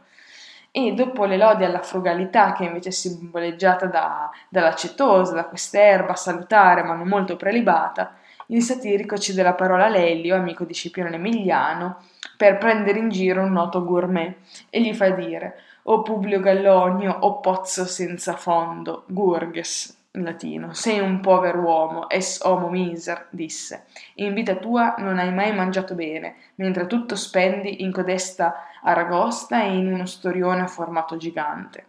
E 0.72 0.94
dopo 0.94 1.26
le 1.26 1.38
lodi 1.38 1.64
alla 1.64 1.82
frugalità, 1.82 2.54
che 2.54 2.66
invece 2.66 2.90
è 2.90 2.92
simboleggiata 2.92 3.88
da, 3.88 4.30
dall'acetosa, 4.50 5.34
da 5.34 5.46
quest'erba 5.46 6.16
salutare 6.16 6.84
ma 6.84 6.94
non 6.94 7.08
molto 7.08 7.36
prelibata, 7.36 8.14
il 8.52 8.62
satirico 8.62 9.18
cede 9.18 9.44
la 9.44 9.54
parola 9.54 9.86
a 9.86 9.90
Lelio, 9.90 10.36
amico 10.36 10.64
di 10.64 10.74
Scipione 10.74 11.16
Emiliano, 11.16 12.04
per 12.38 12.58
prendere 12.58 13.00
in 13.00 13.10
giro 13.10 13.42
un 13.42 13.52
noto 13.52 13.84
gourmet 13.84 14.36
e 14.70 14.82
gli 14.82 14.94
fa 14.94 15.10
dire 15.10 15.62
o 15.84 16.02
Publio 16.04 16.40
Gallonio 16.40 17.16
o 17.22 17.40
pozzo 17.40 17.86
senza 17.86 18.34
fondo, 18.34 19.06
Gurges, 19.08 19.98
in 20.12 20.24
latino, 20.24 20.74
sei 20.74 21.00
un 21.00 21.20
povero 21.20 21.62
uomo, 21.62 22.10
es 22.10 22.42
homo 22.44 22.70
miser, 22.70 23.28
disse. 23.30 23.86
In 24.16 24.34
vita 24.34 24.56
tua 24.56 24.96
non 24.98 25.20
hai 25.20 25.34
mai 25.34 25.54
mangiato 25.54 25.96
bene, 25.96 26.36
mentre 26.56 26.88
tutto 26.88 27.16
spendi 27.16 27.82
in 27.84 27.92
codesta 27.92 28.66
aragosta 28.84 29.64
e 29.64 29.78
in 29.78 29.92
uno 29.92 30.06
storione 30.06 30.62
a 30.62 30.68
formato 30.68 31.18
gigante. 31.18 31.86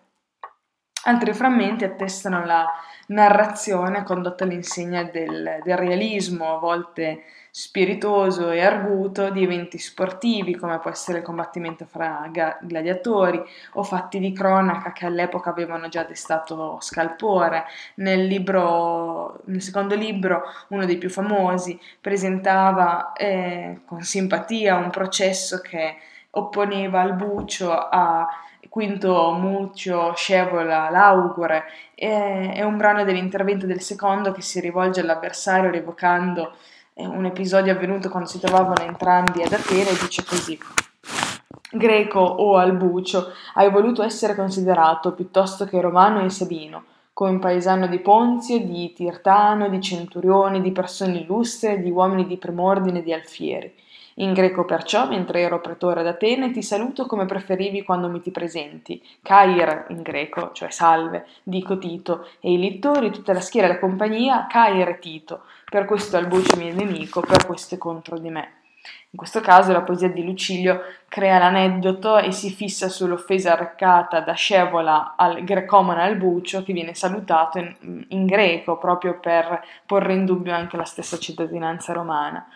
Altri 1.04 1.32
frammenti 1.32 1.84
attestano 1.84 2.44
la 2.44 2.66
narrazione 3.10 4.02
condotta 4.02 4.44
all'insegna 4.44 5.04
del, 5.04 5.60
del 5.62 5.76
realismo, 5.76 6.56
a 6.56 6.58
volte 6.58 7.22
spiritoso 7.52 8.50
e 8.50 8.60
arguto 8.60 9.30
di 9.30 9.42
eventi 9.42 9.76
sportivi 9.78 10.54
come 10.54 10.78
può 10.78 10.88
essere 10.90 11.18
il 11.18 11.24
combattimento 11.24 11.84
fra 11.84 12.30
gladiatori 12.60 13.42
o 13.72 13.82
fatti 13.82 14.20
di 14.20 14.32
cronaca 14.32 14.92
che 14.92 15.06
all'epoca 15.06 15.50
avevano 15.50 15.88
già 15.88 16.04
destato 16.04 16.78
scalpore. 16.80 17.64
Nel, 17.96 18.24
libro, 18.24 19.40
nel 19.46 19.62
secondo 19.62 19.96
libro, 19.96 20.42
uno 20.68 20.86
dei 20.86 20.98
più 20.98 21.10
famosi, 21.10 21.78
presentava 22.00 23.12
eh, 23.14 23.80
con 23.84 24.02
simpatia 24.02 24.76
un 24.76 24.90
processo 24.90 25.60
che 25.60 25.96
opponeva 26.30 27.00
al 27.00 27.14
bucio 27.14 27.72
a 27.72 28.28
Quinto 28.68 29.32
Muccio 29.32 30.12
Scevola 30.14 30.90
Laugure 30.90 31.64
è 31.94 32.62
un 32.62 32.76
brano 32.76 33.04
dell'intervento 33.04 33.66
del 33.66 33.80
secondo 33.80 34.32
che 34.32 34.42
si 34.42 34.60
rivolge 34.60 35.00
all'avversario 35.00 35.70
revocando 35.70 36.52
un 36.94 37.24
episodio 37.24 37.72
avvenuto 37.72 38.10
quando 38.10 38.28
si 38.28 38.38
trovavano 38.38 38.82
entrambi 38.82 39.42
ad 39.42 39.52
Atene 39.52 39.90
e 39.90 39.98
dice 40.00 40.24
così. 40.24 40.58
Greco 41.72 42.20
o 42.20 42.56
Albucio, 42.56 43.32
hai 43.54 43.70
voluto 43.70 44.02
essere 44.02 44.34
considerato 44.34 45.12
piuttosto 45.12 45.64
che 45.64 45.80
romano 45.80 46.20
e 46.24 46.28
sabino, 46.28 46.84
come 47.12 47.38
paesano 47.38 47.86
di 47.86 48.00
Ponzio, 48.00 48.58
di 48.58 48.92
Tirtano, 48.92 49.68
di 49.68 49.80
centurioni, 49.80 50.60
di 50.60 50.72
persone 50.72 51.18
illustri, 51.18 51.80
di 51.80 51.90
uomini 51.90 52.26
di 52.26 52.36
prim'ordine 52.36 53.02
di 53.02 53.12
alfieri. 53.12 53.72
In 54.20 54.34
greco 54.34 54.66
perciò, 54.66 55.08
mentre 55.08 55.40
ero 55.40 55.62
pretore 55.62 56.02
d'Atene, 56.02 56.50
ti 56.50 56.62
saluto 56.62 57.06
come 57.06 57.24
preferivi 57.24 57.82
quando 57.82 58.08
mi 58.08 58.20
ti 58.20 58.30
presenti. 58.30 59.02
Cair 59.22 59.86
in 59.88 60.02
greco, 60.02 60.50
cioè 60.52 60.70
salve, 60.70 61.26
dico 61.42 61.78
Tito, 61.78 62.28
e 62.38 62.52
i 62.52 62.58
lettori, 62.58 63.10
tutta 63.10 63.32
la 63.32 63.40
schiera 63.40 63.66
e 63.66 63.70
la 63.70 63.78
compagnia, 63.78 64.46
Cair 64.46 64.98
Tito. 64.98 65.44
Per 65.64 65.86
questo 65.86 66.18
Albucio 66.18 66.56
mio 66.56 66.74
nemico, 66.74 67.22
per 67.22 67.46
questo 67.46 67.76
è 67.76 67.78
contro 67.78 68.18
di 68.18 68.28
me. 68.28 68.52
In 69.12 69.18
questo 69.18 69.40
caso 69.40 69.72
la 69.72 69.80
poesia 69.80 70.10
di 70.10 70.22
Lucilio 70.22 70.82
crea 71.08 71.38
l'aneddoto 71.38 72.18
e 72.18 72.30
si 72.30 72.50
fissa 72.50 72.90
sull'offesa 72.90 73.52
arrecata 73.52 74.20
da 74.20 74.34
Scevola 74.34 75.14
al 75.16 75.42
grecomone 75.44 76.02
Albucio 76.02 76.62
che 76.62 76.74
viene 76.74 76.94
salutato 76.94 77.58
in, 77.58 78.04
in 78.08 78.26
greco 78.26 78.76
proprio 78.76 79.18
per 79.18 79.64
porre 79.86 80.12
in 80.12 80.26
dubbio 80.26 80.54
anche 80.54 80.76
la 80.76 80.84
stessa 80.84 81.18
cittadinanza 81.18 81.94
romana. 81.94 82.46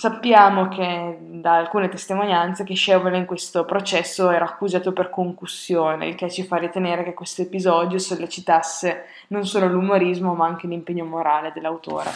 Sappiamo 0.00 0.68
che 0.68 1.18
da 1.20 1.56
alcune 1.56 1.88
testimonianze 1.88 2.62
che 2.62 2.76
Scevola 2.76 3.16
in 3.16 3.26
questo 3.26 3.64
processo 3.64 4.30
era 4.30 4.44
accusato 4.44 4.92
per 4.92 5.10
concussione, 5.10 6.06
il 6.06 6.14
che 6.14 6.30
ci 6.30 6.44
fa 6.44 6.54
ritenere 6.54 7.02
che 7.02 7.14
questo 7.14 7.42
episodio 7.42 7.98
sollecitasse 7.98 9.06
non 9.30 9.44
solo 9.44 9.66
l'umorismo 9.66 10.34
ma 10.34 10.46
anche 10.46 10.68
l'impegno 10.68 11.04
morale 11.04 11.50
dell'autore. 11.52 12.10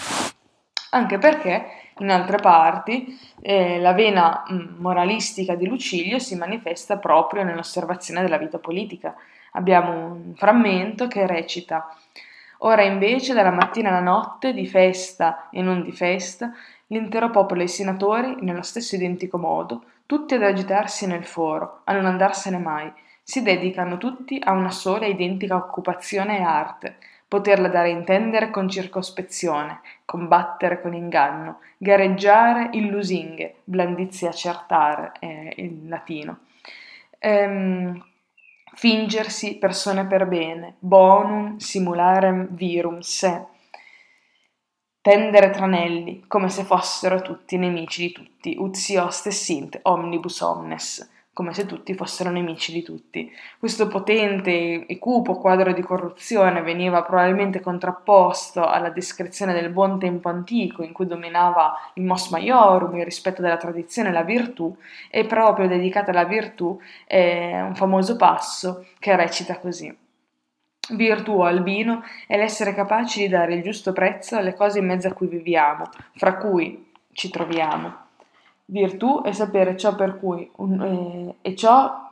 Anche 0.90 1.18
perché 1.18 1.64
in 1.98 2.10
altre 2.10 2.36
parti 2.36 3.18
eh, 3.40 3.80
la 3.80 3.94
vena 3.94 4.44
mm, 4.48 4.76
moralistica 4.78 5.56
di 5.56 5.66
Lucilio 5.66 6.20
si 6.20 6.36
manifesta 6.36 6.98
proprio 6.98 7.42
nell'osservazione 7.42 8.22
della 8.22 8.38
vita 8.38 8.58
politica. 8.58 9.12
Abbiamo 9.54 9.92
un 9.92 10.34
frammento 10.36 11.08
che 11.08 11.26
recita 11.26 11.96
Ora 12.64 12.82
invece 12.82 13.34
dalla 13.34 13.50
mattina 13.50 13.88
alla 13.88 14.00
notte, 14.00 14.52
di 14.52 14.68
festa 14.68 15.48
e 15.50 15.62
non 15.62 15.82
di 15.82 15.90
festa, 15.90 16.52
l'intero 16.92 17.30
popolo 17.30 17.62
e 17.62 17.64
i 17.64 17.68
senatori, 17.68 18.36
nello 18.40 18.62
stesso 18.62 18.94
identico 18.94 19.38
modo, 19.38 19.82
tutti 20.04 20.34
ad 20.34 20.42
agitarsi 20.42 21.06
nel 21.06 21.24
foro, 21.24 21.80
a 21.84 21.94
non 21.94 22.04
andarsene 22.04 22.58
mai, 22.58 22.92
si 23.22 23.42
dedicano 23.42 23.96
tutti 23.96 24.38
a 24.42 24.52
una 24.52 24.70
sola 24.70 25.06
identica 25.06 25.56
occupazione 25.56 26.38
e 26.38 26.42
arte, 26.42 26.96
poterla 27.26 27.68
dare 27.68 27.88
a 27.88 27.96
intendere 27.96 28.50
con 28.50 28.68
circospezione, 28.68 29.80
combattere 30.04 30.82
con 30.82 30.92
inganno, 30.92 31.60
gareggiare 31.78 32.68
in 32.72 32.88
lusinghe, 32.88 33.54
blandizia 33.64 34.28
accertare, 34.28 35.12
è 35.18 35.54
il 35.56 35.88
latino. 35.88 36.40
Ehm, 37.18 38.04
fingersi 38.74 39.56
persone 39.56 40.06
per 40.06 40.26
bene, 40.26 40.74
bonum 40.78 41.56
simularem 41.56 42.48
virum 42.50 42.98
se, 42.98 43.46
tendere 45.02 45.50
tranelli, 45.50 46.24
come 46.28 46.48
se 46.48 46.62
fossero 46.62 47.22
tutti 47.22 47.58
nemici 47.58 48.06
di 48.06 48.12
tutti, 48.12 48.54
ut 48.56 48.76
si 48.76 48.96
oste 48.96 49.32
sint 49.32 49.80
omnibus 49.82 50.40
omnes, 50.42 51.10
come 51.32 51.52
se 51.52 51.66
tutti 51.66 51.92
fossero 51.94 52.30
nemici 52.30 52.72
di 52.72 52.82
tutti. 52.82 53.28
Questo 53.58 53.88
potente 53.88 54.86
e 54.86 54.98
cupo 54.98 55.38
quadro 55.38 55.72
di 55.72 55.82
corruzione 55.82 56.62
veniva 56.62 57.02
probabilmente 57.02 57.58
contrapposto 57.58 58.64
alla 58.64 58.90
descrizione 58.90 59.52
del 59.52 59.70
buon 59.70 59.98
tempo 59.98 60.28
antico 60.28 60.84
in 60.84 60.92
cui 60.92 61.08
dominava 61.08 61.74
il 61.94 62.04
mos 62.04 62.30
maiorum, 62.30 62.96
il 62.96 63.04
rispetto 63.04 63.42
della 63.42 63.56
tradizione 63.56 64.10
e 64.10 64.12
la 64.12 64.22
virtù, 64.22 64.72
e 65.10 65.26
proprio 65.26 65.66
dedicata 65.66 66.12
alla 66.12 66.24
virtù 66.24 66.78
è 67.04 67.60
un 67.60 67.74
famoso 67.74 68.14
passo 68.14 68.86
che 69.00 69.16
recita 69.16 69.58
così. 69.58 69.92
Virtù 70.90 71.40
albino 71.40 72.02
è 72.26 72.36
l'essere 72.36 72.74
capaci 72.74 73.20
di 73.20 73.28
dare 73.28 73.54
il 73.54 73.62
giusto 73.62 73.92
prezzo 73.92 74.36
alle 74.36 74.54
cose 74.54 74.80
in 74.80 74.86
mezzo 74.86 75.06
a 75.06 75.12
cui 75.12 75.28
viviamo, 75.28 75.88
fra 76.16 76.36
cui 76.38 76.90
ci 77.12 77.30
troviamo. 77.30 77.94
Virtù 78.64 79.22
è 79.22 79.30
sapere 79.32 79.76
ciò 79.76 79.94
per 79.94 80.18
cui 80.18 80.50
un, 80.56 80.82
eh, 80.82 81.34
e 81.40 81.54
ciò 81.54 82.10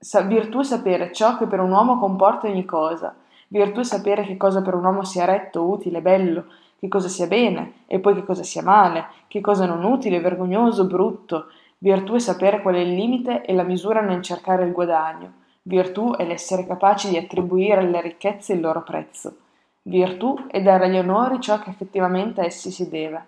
sa, 0.00 0.22
virtù 0.22 0.60
è 0.60 0.64
sapere 0.64 1.12
ciò 1.12 1.38
che 1.38 1.46
per 1.46 1.60
un 1.60 1.70
uomo 1.70 1.98
comporta 1.98 2.48
ogni 2.48 2.64
cosa. 2.64 3.14
Virtù 3.46 3.80
è 3.80 3.84
sapere 3.84 4.24
che 4.24 4.36
cosa 4.36 4.60
per 4.60 4.74
un 4.74 4.84
uomo 4.84 5.04
sia 5.04 5.24
retto, 5.24 5.62
utile, 5.62 6.00
bello, 6.00 6.46
che 6.80 6.88
cosa 6.88 7.08
sia 7.08 7.28
bene 7.28 7.84
e 7.86 8.00
poi 8.00 8.14
che 8.14 8.24
cosa 8.24 8.42
sia 8.42 8.62
male, 8.62 9.06
che 9.28 9.40
cosa 9.40 9.64
non 9.64 9.84
utile, 9.84 10.18
vergognoso, 10.18 10.86
brutto. 10.86 11.46
Virtù 11.78 12.14
è 12.14 12.18
sapere 12.18 12.62
qual 12.62 12.74
è 12.74 12.78
il 12.78 12.94
limite 12.94 13.42
e 13.42 13.54
la 13.54 13.62
misura 13.62 14.00
nel 14.00 14.22
cercare 14.22 14.64
il 14.64 14.72
guadagno. 14.72 15.38
Virtù 15.62 16.14
è 16.16 16.24
l'essere 16.24 16.66
capaci 16.66 17.10
di 17.10 17.18
attribuire 17.18 17.80
alle 17.80 18.00
ricchezze 18.00 18.54
il 18.54 18.60
loro 18.60 18.82
prezzo. 18.82 19.36
Virtù 19.82 20.46
è 20.46 20.62
dare 20.62 20.86
agli 20.86 20.96
onori 20.96 21.38
ciò 21.38 21.58
che 21.58 21.68
effettivamente 21.68 22.40
a 22.40 22.44
essi 22.44 22.70
si 22.70 22.88
deve. 22.88 23.26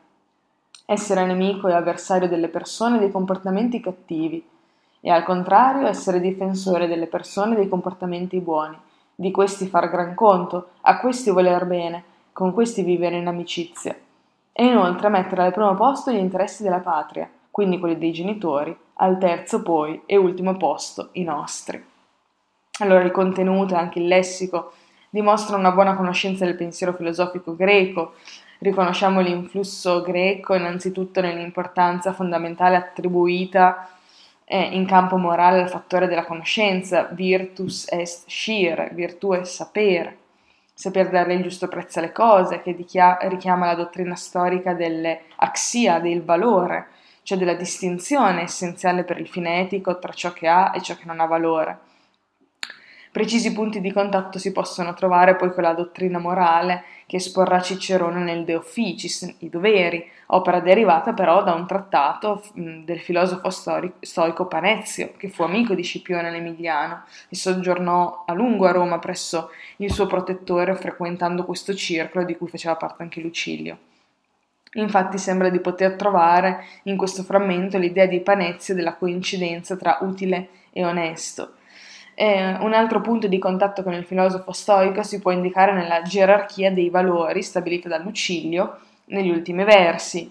Essere 0.87 1.27
nemico 1.27 1.69
e 1.69 1.75
avversario 1.75 2.29
delle 2.29 2.49
persone 2.49 2.99
dei 2.99 3.11
comportamenti 3.11 3.81
cattivi 3.81 4.43
e 5.01 5.11
al 5.11 5.25
contrario 5.25 5.87
essere 5.87 6.21
difensore 6.21 6.87
delle 6.87 7.07
persone 7.07 7.55
dei 7.55 7.69
comportamenti 7.69 8.39
buoni. 8.41 8.79
Di 9.15 9.31
questi 9.31 9.67
far 9.67 9.91
gran 9.91 10.15
conto, 10.15 10.71
a 10.81 11.01
questi 11.01 11.31
voler 11.31 11.67
bene, 11.67 12.03
con 12.33 12.55
questi 12.55 12.83
vivere 12.83 13.19
in 13.19 13.27
amicizia. 13.27 13.95
E 14.53 14.65
inoltre 14.65 15.11
mettere 15.11 15.43
al 15.43 15.53
primo 15.53 15.75
posto 15.75 16.11
gli 16.11 16.17
interessi 16.17 16.62
della 16.62 16.81
patria, 16.81 17.29
quindi 17.51 17.79
quelli 17.79 17.99
dei 17.99 18.12
genitori, 18.12 18.75
al 18.95 19.19
terzo 19.19 19.62
poi 19.62 20.03
e 20.07 20.17
ultimo 20.17 20.57
posto 20.57 21.11
i 21.12 21.25
nostri. 21.25 21.91
Allora 22.79 23.05
il 23.05 23.11
contenuto 23.11 23.75
e 23.75 23.79
anche 23.79 23.99
il 23.99 24.07
lessico 24.07 24.73
dimostrano 25.11 25.61
una 25.61 25.73
buona 25.73 25.95
conoscenza 25.95 26.47
del 26.47 26.57
pensiero 26.57 26.95
filosofico 26.95 27.55
greco, 27.55 28.14
riconosciamo 28.61 29.21
l'influsso 29.21 30.00
greco 30.00 30.55
innanzitutto 30.55 31.21
nell'importanza 31.21 32.14
fondamentale 32.14 32.76
attribuita 32.76 33.91
eh, 34.47 34.59
in 34.75 34.87
campo 34.87 35.19
morale 35.19 35.61
al 35.61 35.69
fattore 35.69 36.07
della 36.07 36.25
conoscenza, 36.25 37.09
virtus 37.12 37.87
est 37.91 38.26
scire, 38.26 38.88
virtù 38.95 39.33
è 39.33 39.45
sapere, 39.45 40.17
saper 40.73 41.11
dare 41.11 41.35
il 41.35 41.43
giusto 41.43 41.69
prezzo 41.69 41.99
alle 41.99 42.11
cose, 42.12 42.62
che 42.62 42.73
richiama 42.75 43.67
la 43.67 43.75
dottrina 43.75 44.14
storica 44.14 44.73
delle 44.73 45.25
axia, 45.37 46.00
del 46.00 46.23
valore, 46.23 46.87
cioè 47.23 47.37
della 47.37 47.55
distinzione 47.55 48.45
essenziale 48.45 49.05
per 49.05 49.21
il 49.21 49.29
fine 49.29 49.61
etico 49.61 49.99
tra 49.99 50.12
ciò 50.12 50.33
che 50.33 50.49
ha 50.49 50.73
e 50.75 50.81
ciò 50.81 50.97
che 50.97 51.05
non 51.05 51.21
ha 51.21 51.26
valore. 51.26 51.91
Precisi 53.12 53.52
punti 53.52 53.83
di 53.83 53.92
contatto 53.92 54.38
si 54.38 54.52
possono 54.52 54.95
trovare 54.95 55.37
poi 55.37 55.52
con 55.52 55.64
la 55.64 55.75
dottrina 55.75 56.19
morale 56.19 56.85
che 57.04 57.16
esporrà 57.16 57.61
Cicerone 57.61 58.21
nel 58.21 58.47
De 58.47 58.54
Officis, 58.54 59.35
i 59.40 59.50
doveri, 59.50 60.02
opera 60.28 60.61
derivata 60.61 61.12
però 61.12 61.45
da 61.45 61.52
un 61.52 61.66
trattato 61.66 62.42
del 62.54 63.00
filosofo 63.00 63.50
stoico 64.00 64.47
Panezio, 64.47 65.12
che 65.19 65.28
fu 65.28 65.42
amico 65.42 65.75
di 65.75 65.83
Scipione 65.83 66.31
l'Emiliano 66.31 67.02
e 67.28 67.37
soggiornò 67.37 68.25
a 68.26 68.33
lungo 68.33 68.64
a 68.64 68.73
Roma 68.73 68.99
presso 68.99 69.50
il 69.76 69.92
suo 69.92 70.07
protettore 70.07 70.75
frequentando 70.75 71.45
questo 71.45 71.75
circolo 71.75 72.25
di 72.25 72.35
cui 72.38 72.49
faceva 72.49 72.76
parte 72.76 73.02
anche 73.02 73.21
Lucilio. 73.21 73.76
Infatti 74.76 75.19
sembra 75.19 75.50
di 75.50 75.61
poter 75.61 75.97
trovare 75.97 76.64
in 76.85 76.97
questo 76.97 77.25
frammento 77.25 77.76
l'idea 77.76 78.07
di 78.07 78.21
Panezio 78.21 78.75
della 78.75 78.95
coincidenza 78.95 79.76
tra 79.76 79.99
utile 80.00 80.49
e 80.71 80.83
onesto, 80.83 81.57
eh, 82.23 82.57
un 82.61 82.73
altro 82.73 83.00
punto 83.00 83.26
di 83.26 83.41
contatto 83.41 83.83
con 83.83 83.95
il 83.95 84.05
filosofo 84.05 84.52
stoico 84.52 85.02
si 85.02 85.19
può 85.19 85.33
indicare 85.33 85.73
nella 85.73 86.02
gerarchia 86.02 86.71
dei 86.71 86.88
valori 86.88 87.43
stabilita 87.43 87.88
da 87.88 87.99
Lucilio 87.99 88.79
negli 89.07 89.29
ultimi 89.29 89.64
versi. 89.64 90.31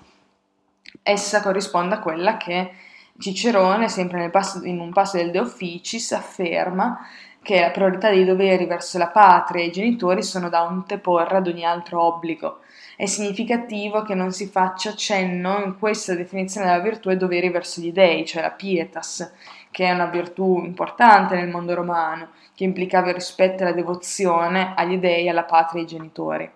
Essa 1.03 1.41
corrisponde 1.41 1.95
a 1.95 1.99
quella 1.99 2.37
che 2.37 2.71
Cicerone, 3.19 3.89
sempre 3.89 4.29
passo, 4.29 4.63
in 4.63 4.79
un 4.79 4.93
passo 4.93 5.17
del 5.17 5.31
De 5.31 5.39
Officis, 5.39 6.13
afferma 6.13 6.97
che 7.43 7.59
la 7.59 7.71
priorità 7.71 8.09
dei 8.09 8.23
doveri 8.23 8.65
verso 8.65 8.97
la 8.97 9.09
patria 9.09 9.61
e 9.61 9.67
i 9.67 9.71
genitori 9.71 10.23
sono 10.23 10.47
da 10.47 10.65
anteporre 10.65 11.37
ad 11.37 11.47
ogni 11.47 11.65
altro 11.65 12.01
obbligo. 12.01 12.59
È 12.95 13.05
significativo 13.05 14.03
che 14.03 14.15
non 14.15 14.31
si 14.31 14.47
faccia 14.47 14.95
cenno 14.95 15.61
in 15.61 15.77
questa 15.77 16.15
definizione 16.15 16.67
della 16.67 16.79
virtù 16.79 17.09
ai 17.09 17.17
doveri 17.17 17.49
verso 17.49 17.81
gli 17.81 17.91
dei, 17.91 18.25
cioè 18.25 18.43
la 18.43 18.51
pietas, 18.51 19.29
che 19.71 19.85
è 19.85 19.91
una 19.91 20.05
virtù 20.05 20.61
importante 20.63 21.35
nel 21.35 21.49
mondo 21.49 21.73
romano, 21.73 22.29
che 22.53 22.63
implicava 22.63 23.07
il 23.07 23.15
rispetto 23.15 23.63
e 23.63 23.65
la 23.65 23.71
devozione 23.71 24.73
agli 24.75 24.97
dei, 24.97 25.29
alla 25.29 25.43
patria 25.43 25.79
e 25.79 25.83
ai 25.83 25.89
genitori. 25.89 26.51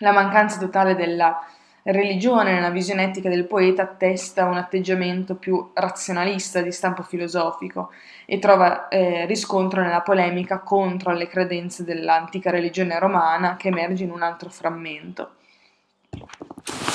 La 0.00 0.12
mancanza 0.12 0.58
totale 0.58 0.94
della 0.94 1.40
religione 1.92 2.52
nella 2.52 2.70
visione 2.70 3.04
etica 3.04 3.28
del 3.28 3.46
poeta 3.46 3.82
attesta 3.82 4.46
un 4.46 4.56
atteggiamento 4.56 5.36
più 5.36 5.70
razionalista 5.72 6.60
di 6.60 6.72
stampo 6.72 7.02
filosofico 7.02 7.90
e 8.24 8.38
trova 8.38 8.88
eh, 8.88 9.24
riscontro 9.26 9.82
nella 9.82 10.00
polemica 10.00 10.58
contro 10.58 11.12
le 11.12 11.28
credenze 11.28 11.84
dell'antica 11.84 12.50
religione 12.50 12.98
romana 12.98 13.56
che 13.56 13.68
emerge 13.68 14.02
in 14.04 14.10
un 14.10 14.22
altro 14.22 14.48
frammento. 14.50 15.30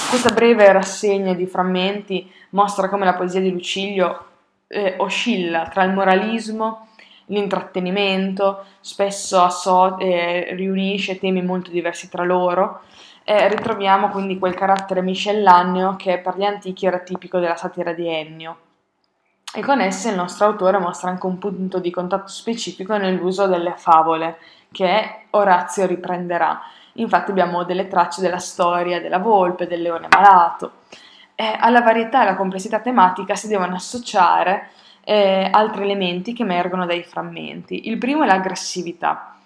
Questa 0.10 0.32
breve 0.32 0.70
rassegna 0.72 1.34
di 1.34 1.46
frammenti 1.46 2.30
mostra 2.50 2.90
come 2.90 3.06
la 3.06 3.14
poesia 3.14 3.40
di 3.40 3.52
Lucilio 3.52 4.26
eh, 4.72 4.96
oscilla 4.98 5.68
tra 5.68 5.84
il 5.84 5.92
moralismo, 5.92 6.88
l'intrattenimento, 7.26 8.66
spesso 8.80 9.42
asso- 9.42 9.98
eh, 10.00 10.54
riunisce 10.56 11.20
temi 11.20 11.42
molto 11.42 11.70
diversi 11.72 12.10
tra 12.10 12.24
loro, 12.24 12.82
eh, 13.24 13.48
ritroviamo 13.48 14.10
quindi 14.10 14.40
quel 14.40 14.56
carattere 14.56 15.02
miscellaneo 15.02 15.96
che 15.96 16.20
per 16.20 16.38
gli 16.38 16.44
antichi 16.44 16.86
era 16.86 17.00
tipico 17.00 17.40
della 17.40 17.56
satira 17.56 17.94
di 17.94 18.08
Ennio. 18.08 18.58
E 19.54 19.62
con 19.62 19.82
esse 19.82 20.10
il 20.10 20.16
nostro 20.16 20.46
autore 20.46 20.80
mostra 20.80 21.10
anche 21.10 21.26
un 21.26 21.38
punto 21.38 21.80
di 21.80 21.92
contatto 21.92 22.28
specifico 22.28 22.96
nell'uso 22.98 23.48
delle 23.48 23.74
favole, 23.76 24.38
che 24.72 25.26
Orazio 25.32 25.86
riprenderà. 25.86 26.62
Infatti 26.94 27.32
abbiamo 27.32 27.64
delle 27.64 27.88
tracce 27.88 28.22
della 28.22 28.40
storia 28.40 29.02
della 29.02 29.20
volpe, 29.20 29.68
del 29.68 29.82
leone 29.82 30.08
malato. 30.10 30.72
Eh, 31.42 31.58
alla 31.58 31.82
varietà 31.82 32.20
e 32.20 32.22
alla 32.22 32.36
complessità 32.36 32.82
tematica 32.82 33.34
si 33.34 33.48
devono 33.48 33.74
associare 33.74 34.70
eh, 35.04 35.50
altri 35.52 35.86
elementi 35.86 36.34
che 36.34 36.44
emergono 36.44 36.86
dai 36.86 37.02
frammenti. 37.02 37.90
Il 37.90 37.98
primo 37.98 38.22
è 38.22 38.28
l'aggressività 38.28 39.38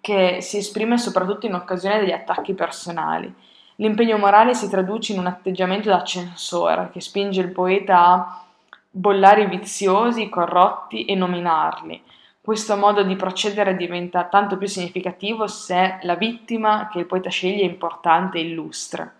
che 0.00 0.40
si 0.42 0.58
esprime 0.58 0.96
soprattutto 0.96 1.46
in 1.46 1.54
occasione 1.54 1.98
degli 1.98 2.12
attacchi 2.12 2.54
personali. 2.54 3.34
L'impegno 3.76 4.16
morale 4.16 4.54
si 4.54 4.70
traduce 4.70 5.12
in 5.12 5.18
un 5.18 5.26
atteggiamento 5.26 5.88
da 5.88 6.04
censore 6.04 6.90
che 6.92 7.00
spinge 7.00 7.40
il 7.40 7.50
poeta 7.50 7.98
a 7.98 8.44
bollare 8.88 9.42
i 9.42 9.48
viziosi, 9.48 10.22
i 10.22 10.28
corrotti 10.28 11.04
e 11.04 11.16
nominarli. 11.16 12.00
Questo 12.40 12.76
modo 12.76 13.02
di 13.02 13.16
procedere 13.16 13.74
diventa 13.74 14.22
tanto 14.22 14.56
più 14.56 14.68
significativo 14.68 15.48
se 15.48 15.98
la 16.02 16.14
vittima 16.14 16.88
che 16.92 17.00
il 17.00 17.06
poeta 17.06 17.28
sceglie 17.28 17.62
è 17.62 17.68
importante 17.68 18.38
e 18.38 18.42
illustre. 18.42 19.14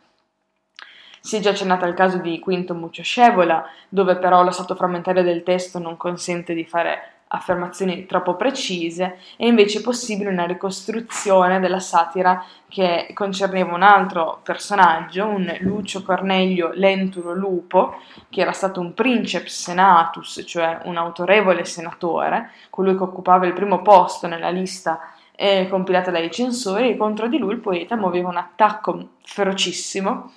Si 1.20 1.36
è 1.36 1.40
già 1.40 1.50
accennato 1.50 1.84
al 1.84 1.94
caso 1.94 2.18
di 2.18 2.38
Quinto 2.38 2.74
Muccio 2.74 3.02
Scevola, 3.02 3.64
dove 3.88 4.16
però 4.16 4.42
lo 4.42 4.50
stato 4.50 4.74
frammentario 4.74 5.22
del 5.22 5.42
testo 5.42 5.78
non 5.78 5.96
consente 5.96 6.54
di 6.54 6.64
fare 6.64 7.20
affermazioni 7.32 8.06
troppo 8.06 8.34
precise 8.34 9.18
e 9.36 9.46
invece 9.46 9.78
è 9.78 9.82
possibile 9.82 10.30
una 10.30 10.46
ricostruzione 10.46 11.60
della 11.60 11.78
satira 11.78 12.44
che 12.68 13.10
concerneva 13.14 13.74
un 13.74 13.82
altro 13.82 14.40
personaggio, 14.42 15.26
un 15.26 15.54
Lucio 15.60 16.02
Cornelio 16.02 16.72
Lentulo 16.74 17.32
Lupo, 17.32 18.00
che 18.28 18.40
era 18.40 18.52
stato 18.52 18.80
un 18.80 18.94
princeps 18.94 19.62
senatus, 19.62 20.42
cioè 20.46 20.80
un 20.84 20.96
autorevole 20.96 21.64
senatore, 21.64 22.50
colui 22.70 22.96
che 22.96 23.02
occupava 23.02 23.46
il 23.46 23.52
primo 23.52 23.82
posto 23.82 24.26
nella 24.26 24.50
lista 24.50 25.12
eh, 25.36 25.68
compilata 25.70 26.10
dai 26.10 26.30
censori 26.30 26.90
e 26.90 26.96
contro 26.96 27.28
di 27.28 27.38
lui 27.38 27.52
il 27.52 27.60
poeta 27.60 27.94
muoveva 27.94 28.28
un 28.28 28.36
attacco 28.36 29.08
ferocissimo, 29.22 30.32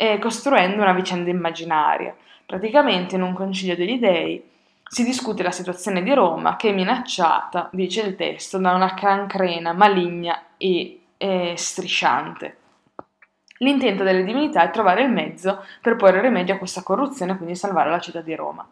eh, 0.00 0.20
costruendo 0.20 0.80
una 0.80 0.92
vicenda 0.92 1.28
immaginaria. 1.28 2.14
Praticamente 2.46 3.16
in 3.16 3.22
un 3.22 3.32
concilio 3.32 3.74
degli 3.74 3.98
dei 3.98 4.40
si 4.84 5.02
discute 5.02 5.42
la 5.42 5.50
situazione 5.50 6.04
di 6.04 6.14
Roma 6.14 6.54
che 6.54 6.68
è 6.68 6.72
minacciata, 6.72 7.68
dice 7.72 8.02
il 8.02 8.14
testo, 8.14 8.58
da 8.58 8.74
una 8.74 8.94
cancrena 8.94 9.72
maligna 9.72 10.40
e 10.56 11.00
eh, 11.16 11.54
strisciante. 11.56 12.56
L'intento 13.58 14.04
delle 14.04 14.22
divinità 14.22 14.62
è 14.62 14.70
trovare 14.70 15.02
il 15.02 15.10
mezzo 15.10 15.64
per 15.82 15.96
porre 15.96 16.20
rimedio 16.20 16.54
a 16.54 16.58
questa 16.58 16.84
corruzione 16.84 17.32
e 17.32 17.36
quindi 17.36 17.56
salvare 17.56 17.90
la 17.90 17.98
città 17.98 18.20
di 18.20 18.36
Roma. 18.36 18.64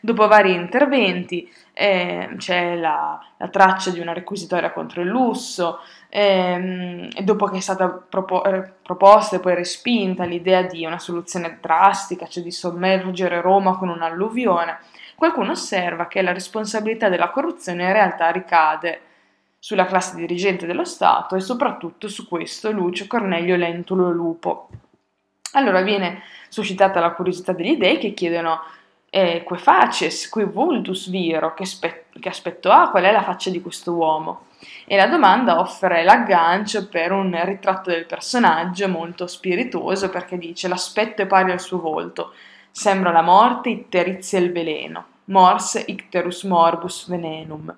Dopo 0.00 0.26
vari 0.26 0.54
interventi 0.54 1.52
eh, 1.74 2.30
c'è 2.38 2.74
la, 2.74 3.20
la, 3.36 3.48
traccia 3.48 3.90
di 3.90 4.00
una 4.00 4.14
requisitoria 4.14 4.72
contro 4.72 5.02
il 5.02 5.08
lusso, 5.08 5.80
e 6.10 7.22
dopo 7.22 7.46
che 7.46 7.58
è 7.58 7.60
stata 7.60 7.88
propo- 7.88 8.44
eh, 8.44 8.68
proposta 8.82 9.36
e 9.36 9.40
poi 9.40 9.54
respinta 9.54 10.24
l'idea 10.24 10.62
di 10.62 10.84
una 10.84 10.98
soluzione 10.98 11.58
drastica, 11.60 12.26
cioè 12.26 12.42
di 12.42 12.50
sommergere 12.50 13.40
Roma 13.40 13.78
con 13.78 13.88
un'alluvione, 13.88 14.78
qualcuno 15.14 15.52
osserva 15.52 16.08
che 16.08 16.20
la 16.20 16.32
responsabilità 16.32 17.08
della 17.08 17.30
corruzione 17.30 17.84
in 17.84 17.92
realtà 17.92 18.30
ricade 18.30 19.02
sulla 19.60 19.86
classe 19.86 20.16
dirigente 20.16 20.66
dello 20.66 20.84
Stato 20.84 21.36
e 21.36 21.40
soprattutto 21.40 22.08
su 22.08 22.26
questo 22.26 22.72
Lucio 22.72 23.06
Cornelio 23.06 23.54
Lentulo 23.54 24.10
Lupo. 24.10 24.68
Allora 25.52 25.82
viene 25.82 26.22
suscitata 26.48 26.98
la 26.98 27.12
curiosità 27.12 27.52
degli 27.52 27.76
dei 27.76 27.98
che 27.98 28.14
chiedono 28.14 28.60
eh, 29.10 29.44
que 29.44 29.58
faces, 29.58 30.28
que 30.28 30.44
vultus 30.44 31.08
viro, 31.08 31.54
che, 31.54 31.66
spe- 31.66 32.06
che 32.18 32.28
aspetto 32.28 32.70
ha, 32.70 32.90
qual 32.90 33.04
è 33.04 33.12
la 33.12 33.22
faccia 33.22 33.50
di 33.50 33.60
questo 33.60 33.92
uomo? 33.92 34.48
E 34.86 34.96
la 34.96 35.06
domanda 35.06 35.58
offre 35.58 36.02
l'aggancio 36.02 36.88
per 36.88 37.12
un 37.12 37.38
ritratto 37.44 37.90
del 37.90 38.06
personaggio 38.06 38.88
molto 38.88 39.26
spiritoso 39.26 40.10
perché 40.10 40.36
dice 40.36 40.68
l'aspetto 40.68 41.22
è 41.22 41.26
pari 41.26 41.50
al 41.52 41.60
suo 41.60 41.80
volto, 41.80 42.32
Sembra 42.72 43.10
la 43.10 43.20
morte 43.20 43.68
iterizia 43.68 44.38
il 44.38 44.52
veleno, 44.52 45.04
mors 45.24 45.82
icterus 45.86 46.44
morbus 46.44 47.08
venenum. 47.08 47.76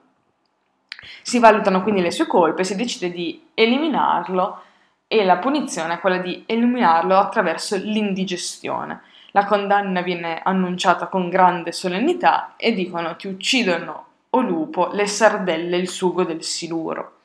Si 1.22 1.38
valutano 1.38 1.82
quindi 1.82 2.02
le 2.02 2.10
sue 2.10 2.26
colpe 2.26 2.62
si 2.62 2.76
decide 2.76 3.10
di 3.10 3.48
eliminarlo 3.54 4.62
e 5.08 5.24
la 5.24 5.38
punizione 5.38 5.94
è 5.94 5.98
quella 5.98 6.18
di 6.18 6.44
eliminarlo 6.46 7.16
attraverso 7.16 7.76
l'indigestione. 7.76 9.00
La 9.32 9.46
condanna 9.46 10.02
viene 10.02 10.40
annunciata 10.42 11.06
con 11.06 11.30
grande 11.30 11.72
solennità 11.72 12.52
e 12.56 12.72
dicono 12.72 13.16
ti 13.16 13.28
uccidono, 13.28 14.06
o 14.34 14.40
lupo, 14.40 14.90
le 14.92 15.06
sardelle 15.06 15.76
il 15.76 15.88
sugo 15.88 16.24
del 16.24 16.42
siluro. 16.42 17.18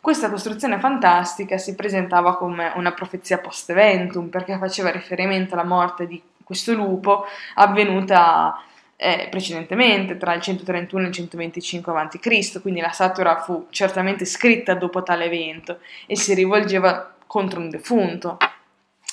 Questa 0.00 0.30
costruzione 0.30 0.78
fantastica 0.78 1.58
si 1.58 1.74
presentava 1.74 2.36
come 2.36 2.72
una 2.76 2.92
profezia 2.92 3.38
post-eventum 3.38 4.28
perché 4.28 4.56
faceva 4.56 4.90
riferimento 4.90 5.54
alla 5.54 5.64
morte 5.64 6.06
di 6.06 6.22
questo 6.42 6.72
lupo 6.72 7.26
avvenuta 7.56 8.62
eh, 8.96 9.28
precedentemente 9.30 10.16
tra 10.16 10.32
il 10.32 10.40
131 10.40 11.04
e 11.04 11.06
il 11.08 11.12
125 11.12 11.92
a.C., 11.92 12.60
quindi 12.62 12.80
la 12.80 12.90
satira 12.90 13.40
fu 13.40 13.66
certamente 13.70 14.24
scritta 14.24 14.74
dopo 14.74 15.02
tale 15.02 15.26
evento 15.26 15.80
e 16.06 16.16
si 16.16 16.32
rivolgeva 16.32 17.14
contro 17.26 17.60
un 17.60 17.68
defunto, 17.68 18.38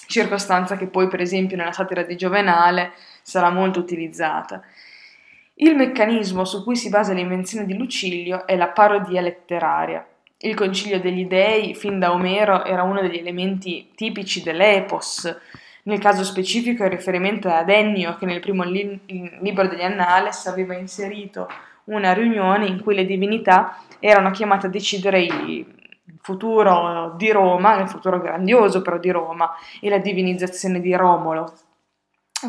circostanza 0.07 0.77
che 0.77 0.87
poi 0.87 1.07
per 1.07 1.19
esempio 1.19 1.57
nella 1.57 1.73
satira 1.73 2.03
di 2.03 2.15
Giovenale 2.15 2.93
sarà 3.21 3.49
molto 3.49 3.79
utilizzata. 3.79 4.63
Il 5.55 5.75
meccanismo 5.75 6.45
su 6.45 6.63
cui 6.63 6.75
si 6.75 6.89
basa 6.89 7.13
l'invenzione 7.13 7.65
di 7.65 7.77
Lucilio 7.77 8.45
è 8.45 8.55
la 8.55 8.69
parodia 8.69 9.21
letteraria. 9.21 10.05
Il 10.37 10.53
concilio 10.53 10.99
degli 10.99 11.25
dei, 11.25 11.75
fin 11.75 11.97
da 11.97 12.11
Omero, 12.11 12.65
era 12.65 12.83
uno 12.83 13.01
degli 13.01 13.17
elementi 13.17 13.91
tipici 13.95 14.43
dell'epos, 14.43 15.33
nel 15.85 15.99
caso 15.99 16.23
specifico 16.23 16.83
il 16.83 16.89
riferimento 16.89 17.47
è 17.47 17.53
ad 17.53 17.69
Ennio 17.69 18.15
che 18.17 18.25
nel 18.25 18.39
primo 18.39 18.63
li- 18.63 18.99
libro 19.39 19.67
degli 19.67 19.83
Annales 19.83 20.47
aveva 20.47 20.75
inserito 20.75 21.47
una 21.85 22.11
riunione 22.13 22.65
in 22.65 22.81
cui 22.81 22.95
le 22.95 23.05
divinità 23.05 23.77
erano 23.99 24.31
chiamate 24.31 24.65
a 24.65 24.69
decidere 24.69 25.21
il 25.21 25.65
futuro 26.21 27.13
di 27.17 27.31
Roma, 27.31 27.79
il 27.79 27.87
futuro 27.87 28.19
grandioso 28.19 28.81
però 28.81 28.97
di 28.97 29.11
Roma 29.11 29.51
e 29.79 29.89
la 29.89 29.99
divinizzazione 29.99 30.81
di 30.81 30.95
Romolo. 30.95 31.53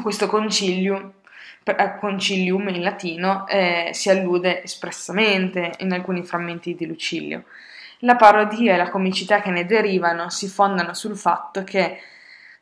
Questo 0.03 0.29
concilium, 0.29 0.97
eh, 0.97 1.26
concilium 1.99 2.69
in 2.69 2.83
latino 2.83 3.47
eh, 3.49 3.91
si 3.93 4.11
allude 4.11 4.63
espressamente 4.63 5.73
in 5.79 5.93
alcuni 5.93 6.23
frammenti 6.23 6.75
di 6.75 6.87
Lucilio. 6.87 7.45
La 8.01 8.15
parodia 8.15 8.75
e 8.75 8.77
la 8.77 8.91
comicità 8.91 9.41
che 9.41 9.51
ne 9.51 9.67
derivano 9.67 10.29
si 10.31 10.49
fondano 10.49 10.95
sul 10.95 11.17
fatto 11.17 11.65
che 11.65 11.99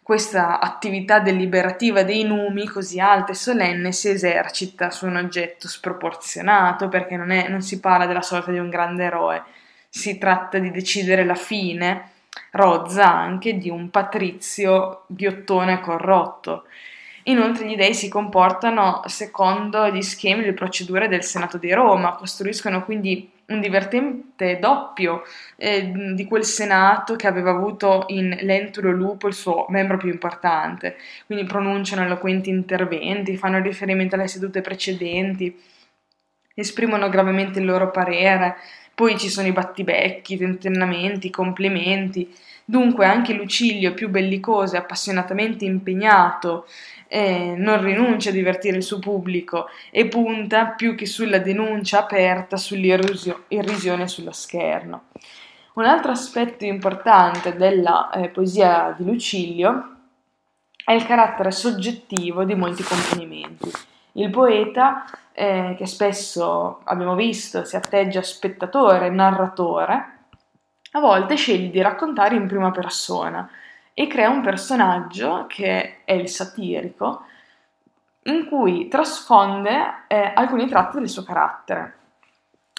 questa 0.05 0.61
attività 0.61 1.19
deliberativa 1.19 2.03
dei 2.03 2.25
numi 2.25 2.67
così 2.67 3.01
alta 3.01 3.33
e 3.33 3.35
solenne 3.35 3.91
si 3.91 4.11
esercita 4.11 4.91
su 4.91 5.07
un 5.07 5.17
oggetto 5.17 5.67
sproporzionato 5.67 6.89
perché 6.89 7.17
non, 7.17 7.31
è, 7.31 7.49
non 7.49 7.63
si 7.63 7.81
parla 7.81 8.05
della 8.05 8.21
sorte 8.21 8.53
di 8.53 8.59
un 8.59 8.69
grande 8.69 9.05
eroe, 9.05 9.43
si 9.89 10.19
tratta 10.19 10.59
di 10.59 10.71
decidere 10.71 11.25
la 11.25 11.35
fine, 11.35 12.11
rozza 12.51 13.11
anche, 13.11 13.57
di 13.57 13.71
un 13.71 13.89
patrizio 13.91 15.05
ghiottone 15.07 15.81
corrotto. 15.81 16.65
Inoltre 17.25 17.67
gli 17.67 17.77
dei 17.77 17.95
si 17.95 18.09
comportano 18.09 19.03
secondo 19.07 19.89
gli 19.89 20.03
schemi 20.03 20.43
e 20.43 20.47
le 20.47 20.53
procedure 20.53 21.09
del 21.09 21.23
Senato 21.23 21.57
di 21.57 21.73
Roma, 21.73 22.15
costruiscono 22.15 22.85
quindi 22.85 23.31
un 23.47 23.61
divertente 23.61 24.59
doppio 24.59 25.23
eh, 25.57 25.91
di 26.15 26.25
quel 26.27 26.45
Senato 26.45 27.17
che 27.17 27.27
aveva 27.27 27.51
avuto 27.51 28.05
in 28.09 28.37
Lentulo 28.41 28.91
Lupo 28.91 29.29
il 29.29 29.35
suo 29.35 29.67
membro 29.69 29.97
più 29.97 30.11
importante, 30.11 30.97
quindi 31.27 31.45
pronunciano 31.45 32.05
eloquenti 32.05 32.51
interventi, 32.51 33.37
fanno 33.37 33.61
riferimento 33.61 34.15
alle 34.15 34.29
sedute 34.29 34.61
precedenti, 34.61 35.59
esprimono 36.55 37.09
gravemente 37.09 37.59
il 37.59 37.65
loro 37.65 37.91
parere, 37.91 38.57
poi 38.95 39.19
ci 39.19 39.29
sono 39.29 39.49
i 39.49 39.53
battibecchi, 39.53 40.35
i 40.35 40.39
tentennamenti, 40.39 41.27
i 41.27 41.31
complimenti, 41.31 42.33
dunque 42.65 43.07
anche 43.07 43.35
Lucilio 43.35 43.93
più 43.93 44.09
bellicoso 44.09 44.75
e 44.75 44.79
appassionatamente 44.79 45.65
impegnato 45.65 46.67
eh, 47.09 47.55
non 47.57 47.83
rinuncia 47.83 48.31
a 48.31 48.33
divertire 48.33 48.77
il 48.77 48.83
suo 48.83 48.99
pubblico 48.99 49.69
e 49.91 50.07
punta 50.07 50.67
più 50.67 50.95
che 50.95 51.07
sulla 51.07 51.39
denuncia 51.39 52.01
aperta 52.01 52.57
sull'irrisione 52.57 54.09
sullo 54.09 54.33
scherno. 54.33 55.05
Un 55.75 55.85
altro 55.85 56.13
aspetto 56.13 56.65
importante 56.65 57.57
della 57.57 58.11
eh, 58.11 58.29
poesia 58.29 58.95
di 58.97 59.05
Lucilio 59.05 59.91
è 60.85 60.93
il 60.93 61.05
carattere 61.05 61.51
soggettivo 61.51 62.45
di 62.45 62.55
molti 62.55 62.83
componimenti. 62.83 63.71
Il 64.13 64.31
poeta, 64.31 65.05
eh, 65.37 65.75
che 65.77 65.87
spesso 65.87 66.81
abbiamo 66.85 67.17
visto 67.17 67.65
si 67.65 67.75
atteggia 67.75 68.23
spettatore, 68.23 69.11
narratore, 69.11 70.13
a 70.93 71.01
volte 71.01 71.35
sceglie 71.35 71.71
di 71.71 71.83
raccontare 71.83 72.37
in 72.37 72.47
prima 72.47 72.71
persona, 72.71 73.51
e 73.93 74.07
crea 74.07 74.31
un 74.31 74.43
personaggio 74.43 75.47
che 75.49 76.05
è 76.05 76.13
il 76.13 76.29
satirico, 76.29 77.23
in 78.27 78.47
cui 78.47 78.89
trasfonde 78.89 80.05
eh, 80.07 80.33
alcuni 80.35 80.69
tratti 80.69 80.99
del 80.99 81.09
suo 81.09 81.25
carattere. 81.25 81.99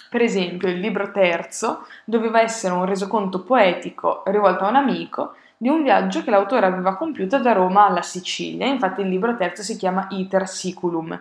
Per 0.08 0.22
esempio, 0.22 0.68
il 0.68 0.78
libro 0.78 1.10
terzo 1.10 1.86
doveva 2.04 2.40
essere 2.40 2.72
un 2.74 2.86
resoconto 2.86 3.42
poetico 3.42 4.22
rivolto 4.26 4.64
a 4.64 4.68
un 4.68 4.76
amico 4.76 5.34
di 5.56 5.68
un 5.68 5.82
viaggio 5.82 6.22
che 6.22 6.30
l'autore 6.30 6.66
aveva 6.66 6.96
compiuto 6.96 7.38
da 7.38 7.52
Roma 7.52 7.86
alla 7.86 8.02
Sicilia. 8.02 8.66
Infatti, 8.66 9.02
il 9.02 9.08
libro 9.08 9.36
terzo 9.36 9.62
si 9.62 9.76
chiama 9.76 10.06
Iter 10.10 10.48
Siculum. 10.48 11.20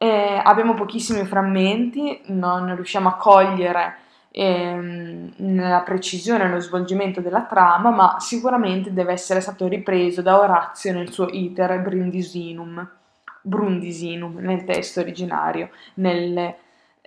Eh, 0.00 0.40
abbiamo 0.44 0.74
pochissimi 0.74 1.26
frammenti, 1.26 2.20
non 2.26 2.72
riusciamo 2.76 3.08
a 3.08 3.16
cogliere 3.16 3.96
ehm, 4.30 5.32
nella 5.38 5.80
precisione 5.80 6.44
nello 6.44 6.60
svolgimento 6.60 7.20
della 7.20 7.42
trama, 7.42 7.90
ma 7.90 8.16
sicuramente 8.20 8.92
deve 8.92 9.10
essere 9.12 9.40
stato 9.40 9.66
ripreso 9.66 10.22
da 10.22 10.38
Orazio 10.38 10.92
nel 10.92 11.10
suo 11.10 11.26
Iter 11.28 11.80
Brundisinum, 11.80 12.88
Brundisinum 13.42 14.38
nel 14.38 14.62
testo 14.62 15.00
originario, 15.00 15.70
nel, 15.94 16.54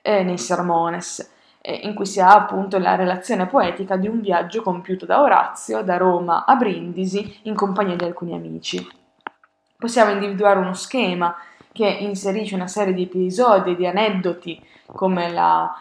eh, 0.01 0.23
nei 0.23 0.37
Sermones, 0.37 1.31
eh, 1.61 1.73
in 1.83 1.93
cui 1.93 2.05
si 2.05 2.19
ha 2.19 2.33
appunto 2.33 2.77
la 2.77 2.95
relazione 2.95 3.47
poetica 3.47 3.95
di 3.95 4.09
un 4.09 4.19
viaggio 4.19 4.61
compiuto 4.63 5.05
da 5.05 5.21
Orazio 5.21 5.81
da 5.81 5.95
Roma 5.95 6.43
a 6.43 6.55
Brindisi 6.57 7.39
in 7.43 7.55
compagnia 7.55 7.95
di 7.95 8.03
alcuni 8.03 8.33
amici. 8.33 8.85
Possiamo 9.77 10.11
individuare 10.11 10.59
uno 10.59 10.73
schema 10.73 11.33
che 11.71 11.87
inserisce 11.87 12.55
una 12.55 12.67
serie 12.67 12.93
di 12.93 13.03
episodi, 13.03 13.75
di 13.75 13.85
aneddoti, 13.85 14.61
come 14.85 15.31
la, 15.31 15.73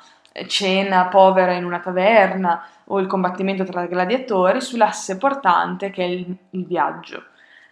cena 0.46 1.06
povera 1.06 1.52
in 1.52 1.64
una 1.64 1.80
taverna 1.80 2.64
o 2.86 3.00
il 3.00 3.06
combattimento 3.06 3.64
tra 3.64 3.86
gladiatori 3.86 4.60
sull'asse 4.60 5.16
portante 5.16 5.90
che 5.90 6.04
è 6.04 6.06
il, 6.06 6.36
il 6.50 6.66
viaggio. 6.66 7.24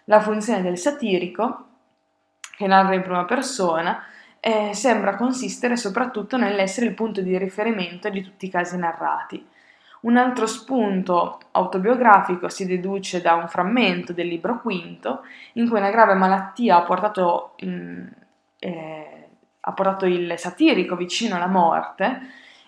La 0.04 0.20
funzione 0.20 0.62
del 0.62 0.78
satirico, 0.78 1.66
che 2.57 2.66
narra 2.66 2.94
in 2.94 3.02
prima 3.02 3.24
persona, 3.24 4.02
eh, 4.40 4.70
sembra 4.72 5.16
consistere 5.16 5.76
soprattutto 5.76 6.37
nell'essere 6.37 6.87
il 6.87 6.94
punto 6.94 7.20
di 7.20 7.37
riferimento 7.37 8.09
di 8.09 8.22
tutti 8.22 8.46
i 8.46 8.50
casi 8.50 8.76
narrati. 8.76 9.46
Un 10.00 10.16
altro 10.16 10.46
spunto 10.46 11.40
autobiografico 11.52 12.48
si 12.48 12.66
deduce 12.66 13.20
da 13.20 13.34
un 13.34 13.48
frammento 13.48 14.12
del 14.12 14.28
libro 14.28 14.61
quinto, 14.61 15.22
in 15.54 15.68
cui 15.68 15.78
una 15.78 15.90
grave 15.90 16.14
malattia 16.14 16.76
ha 16.76 16.82
portato, 16.82 17.54
in, 17.58 18.08
eh, 18.61 19.28
ha 19.61 19.72
portato 19.72 20.06
il 20.06 20.34
satirico 20.37 20.94
vicino 20.94 21.34
alla 21.37 21.48
morte 21.48 22.20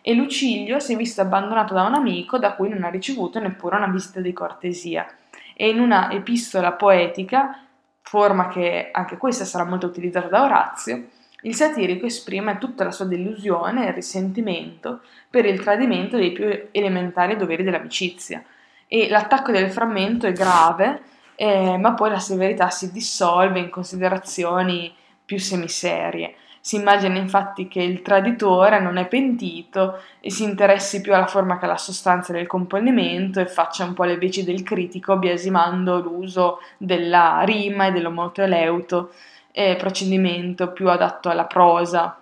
e 0.02 0.14
Lucilio 0.14 0.80
si 0.80 0.94
è 0.94 0.96
visto 0.96 1.20
abbandonato 1.20 1.74
da 1.74 1.84
un 1.84 1.94
amico 1.94 2.38
da 2.38 2.54
cui 2.54 2.68
non 2.68 2.84
ha 2.84 2.90
ricevuto 2.90 3.38
neppure 3.38 3.76
una 3.76 3.86
visita 3.86 4.20
di 4.20 4.32
cortesia. 4.32 5.06
E 5.54 5.68
in 5.68 5.78
una 5.78 6.10
epistola 6.10 6.72
poetica, 6.72 7.64
forma 8.00 8.48
che 8.48 8.88
anche 8.92 9.18
questa 9.18 9.44
sarà 9.44 9.64
molto 9.64 9.86
utilizzata 9.86 10.26
da 10.28 10.42
Orazio, 10.42 11.08
il 11.42 11.54
satirico 11.54 12.06
esprime 12.06 12.58
tutta 12.58 12.84
la 12.84 12.90
sua 12.90 13.06
delusione 13.06 13.86
e 13.86 13.92
risentimento 13.92 15.00
per 15.28 15.46
il 15.46 15.62
tradimento 15.62 16.16
dei 16.16 16.32
più 16.32 16.68
elementari 16.70 17.36
doveri 17.36 17.62
dell'amicizia. 17.62 18.44
E 18.86 19.08
l'attacco 19.08 19.52
del 19.52 19.70
frammento 19.70 20.26
è 20.26 20.32
grave, 20.32 21.02
eh, 21.36 21.78
ma 21.78 21.94
poi 21.94 22.10
la 22.10 22.18
severità 22.18 22.70
si 22.70 22.90
dissolve 22.92 23.60
in 23.60 23.70
considerazioni 23.70 24.92
più 25.24 25.38
semiserie. 25.38 26.34
Si 26.62 26.76
immagina 26.76 27.16
infatti 27.16 27.68
che 27.68 27.80
il 27.80 28.02
traditore 28.02 28.80
non 28.80 28.98
è 28.98 29.06
pentito 29.06 30.02
e 30.20 30.30
si 30.30 30.44
interessi 30.44 31.00
più 31.00 31.14
alla 31.14 31.26
forma 31.26 31.58
che 31.58 31.64
alla 31.64 31.78
sostanza 31.78 32.34
del 32.34 32.46
componimento 32.46 33.40
e 33.40 33.46
faccia 33.46 33.84
un 33.84 33.94
po' 33.94 34.04
le 34.04 34.18
veci 34.18 34.44
del 34.44 34.62
critico 34.62 35.16
biasimando 35.16 36.00
l'uso 36.00 36.58
della 36.76 37.40
rima 37.44 37.86
e 37.86 37.92
dell'omoteleuto, 37.92 39.12
eh, 39.52 39.76
procedimento 39.76 40.72
più 40.72 40.88
adatto 40.88 41.28
alla 41.28 41.44
prosa 41.44 42.16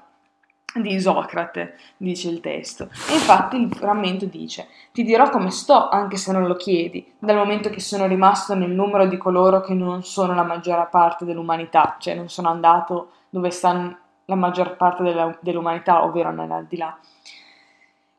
di 0.74 0.94
Isocrate, 0.94 1.76
dice 1.96 2.28
il 2.28 2.40
testo. 2.40 2.88
E 3.08 3.14
infatti 3.14 3.56
il 3.56 3.74
frammento 3.74 4.26
dice: 4.26 4.68
Ti 4.92 5.02
dirò 5.02 5.30
come 5.30 5.50
sto, 5.50 5.88
anche 5.88 6.16
se 6.16 6.32
non 6.32 6.46
lo 6.46 6.56
chiedi, 6.56 7.14
dal 7.18 7.36
momento 7.36 7.70
che 7.70 7.80
sono 7.80 8.06
rimasto 8.06 8.54
nel 8.54 8.70
numero 8.70 9.06
di 9.06 9.16
coloro 9.16 9.60
che 9.60 9.74
non 9.74 10.02
sono 10.04 10.34
la 10.34 10.42
maggiore 10.42 10.86
parte 10.90 11.24
dell'umanità, 11.24 11.96
cioè 11.98 12.14
non 12.14 12.28
sono 12.28 12.48
andato 12.48 13.12
dove 13.30 13.50
stanno 13.50 13.96
la 14.26 14.34
maggior 14.34 14.76
parte 14.76 15.02
della, 15.02 15.36
dell'umanità, 15.40 16.04
ovvero 16.04 16.30
nell'aldilà. 16.30 16.98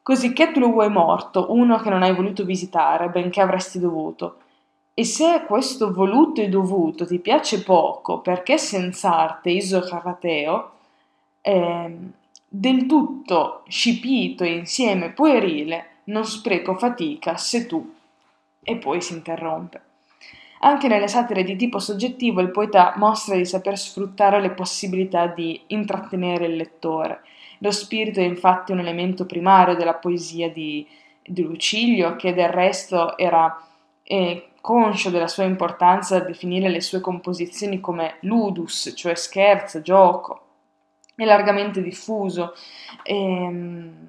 Così 0.02 0.34
che 0.34 0.52
tu 0.52 0.60
lo 0.60 0.72
vuoi 0.72 0.90
morto, 0.90 1.54
uno 1.54 1.78
che 1.78 1.92
non 1.92 2.02
hai 2.02 2.16
voluto 2.16 2.44
visitare, 2.44 3.10
benché 3.10 3.42
avresti 3.42 3.80
dovuto. 3.80 4.38
E 5.00 5.06
se 5.06 5.46
questo 5.48 5.94
voluto 5.94 6.42
e 6.42 6.50
dovuto 6.50 7.06
ti 7.06 7.20
piace 7.20 7.64
poco, 7.64 8.20
perché 8.20 8.58
senz'arte 8.58 9.50
isocarateo, 9.50 10.72
eh, 11.40 11.98
del 12.46 12.86
tutto 12.86 13.64
scipito 13.70 14.44
e 14.44 14.58
insieme 14.58 15.12
puerile, 15.12 16.02
non 16.06 16.26
spreco 16.26 16.76
fatica 16.76 17.38
se 17.38 17.66
tu. 17.66 17.96
E 18.62 18.76
poi 18.76 19.00
si 19.00 19.14
interrompe. 19.14 19.82
Anche 20.60 20.90
nelle 20.90 21.08
satire 21.08 21.46
di 21.46 21.56
tipo 21.56 21.80
soggettivo 21.80 22.42
il 22.42 22.52
poeta 22.52 22.92
mostra 22.98 23.38
di 23.38 23.46
saper 23.46 23.78
sfruttare 23.78 24.42
le 24.42 24.52
possibilità 24.52 25.28
di 25.28 25.62
intrattenere 25.68 26.48
il 26.48 26.58
lettore. 26.58 27.22
Lo 27.60 27.72
spirito 27.72 28.20
è 28.20 28.24
infatti 28.24 28.74
un 28.74 28.80
elemento 28.80 29.26
primario 29.26 29.76
della 29.76 29.94
poesia 29.94 30.50
di, 30.50 30.86
di 31.26 31.42
Lucilio, 31.44 32.18
che 32.18 32.34
del 32.34 32.50
resto 32.50 33.18
era 33.18 33.64
eh, 34.04 34.44
conscio 34.62 35.10
della 35.10 35.28
sua 35.28 35.44
importanza 35.44 36.20
da 36.20 36.26
definire 36.26 36.70
le 36.70 36.82
sue 36.82 37.02
composizioni 37.02 37.80
come 37.80 38.18
ludus, 38.22 38.94
cioè 38.96 39.16
scherzo, 39.16 39.82
gioco, 39.82 40.42
è 41.16 41.26
largamente 41.26 41.82
diffuso 41.82 42.54
ehm, 43.04 44.06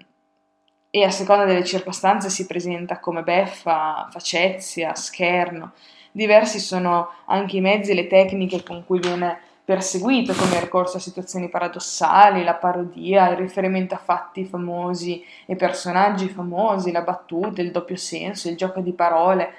e 0.90 1.04
a 1.04 1.10
seconda 1.10 1.44
delle 1.44 1.64
circostanze 1.64 2.30
si 2.30 2.46
presenta 2.46 2.98
come 2.98 3.22
beffa, 3.22 4.08
facezia, 4.10 4.94
scherno. 4.94 5.72
Diversi 6.12 6.58
sono 6.58 7.10
anche 7.26 7.56
i 7.56 7.60
mezzi 7.60 7.92
e 7.92 7.94
le 7.94 8.08
tecniche 8.08 8.64
con 8.64 8.84
cui 8.84 8.98
viene 8.98 9.38
perseguito, 9.64 10.34
come 10.34 10.56
il 10.56 10.62
ricorso 10.62 10.96
a 10.96 11.00
situazioni 11.00 11.48
paradossali, 11.48 12.42
la 12.42 12.54
parodia, 12.54 13.30
il 13.30 13.36
riferimento 13.36 13.94
a 13.94 13.98
fatti 13.98 14.44
famosi 14.44 15.24
e 15.46 15.54
personaggi 15.54 16.28
famosi, 16.28 16.90
la 16.90 17.02
battuta, 17.02 17.62
il 17.62 17.70
doppio 17.70 17.94
senso, 17.94 18.48
il 18.48 18.56
gioco 18.56 18.80
di 18.80 18.92
parole. 18.92 19.54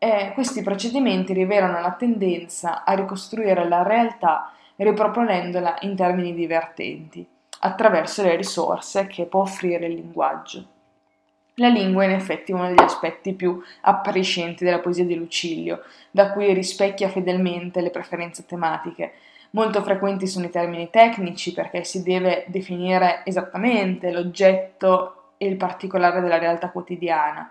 Eh, 0.00 0.30
questi 0.32 0.62
procedimenti 0.62 1.32
rivelano 1.32 1.80
la 1.80 1.92
tendenza 1.92 2.84
a 2.84 2.94
ricostruire 2.94 3.66
la 3.66 3.82
realtà 3.82 4.52
riproponendola 4.76 5.78
in 5.80 5.96
termini 5.96 6.34
divertenti, 6.34 7.26
attraverso 7.60 8.22
le 8.22 8.36
risorse 8.36 9.08
che 9.08 9.24
può 9.24 9.40
offrire 9.40 9.86
il 9.86 9.94
linguaggio. 9.94 10.64
La 11.54 11.66
lingua 11.66 12.04
è 12.04 12.06
in 12.06 12.12
effetti 12.12 12.52
uno 12.52 12.68
degli 12.68 12.80
aspetti 12.80 13.34
più 13.34 13.60
appariscenti 13.80 14.64
della 14.64 14.78
poesia 14.78 15.04
di 15.04 15.16
Lucilio, 15.16 15.82
da 16.12 16.30
cui 16.30 16.52
rispecchia 16.54 17.08
fedelmente 17.08 17.80
le 17.80 17.90
preferenze 17.90 18.46
tematiche. 18.46 19.14
Molto 19.50 19.82
frequenti 19.82 20.28
sono 20.28 20.44
i 20.44 20.50
termini 20.50 20.90
tecnici 20.90 21.52
perché 21.52 21.82
si 21.82 22.04
deve 22.04 22.44
definire 22.46 23.22
esattamente 23.24 24.12
l'oggetto 24.12 25.32
e 25.38 25.48
il 25.48 25.56
particolare 25.56 26.20
della 26.20 26.38
realtà 26.38 26.70
quotidiana. 26.70 27.50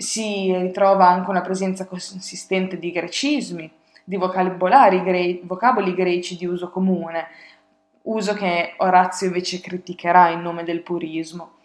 Si 0.00 0.54
ritrova 0.54 1.08
anche 1.08 1.30
una 1.30 1.42
presenza 1.42 1.86
consistente 1.86 2.78
di 2.78 2.90
grecismi, 2.90 3.70
di 4.04 4.16
vocabolari 4.16 5.02
gre- 5.02 5.40
vocaboli 5.44 5.94
greci 5.94 6.36
di 6.36 6.46
uso 6.46 6.70
comune, 6.70 7.26
uso 8.02 8.34
che 8.34 8.74
Orazio 8.78 9.26
invece 9.26 9.60
criticherà 9.60 10.30
in 10.30 10.40
nome 10.40 10.64
del 10.64 10.82
purismo. 10.82 11.58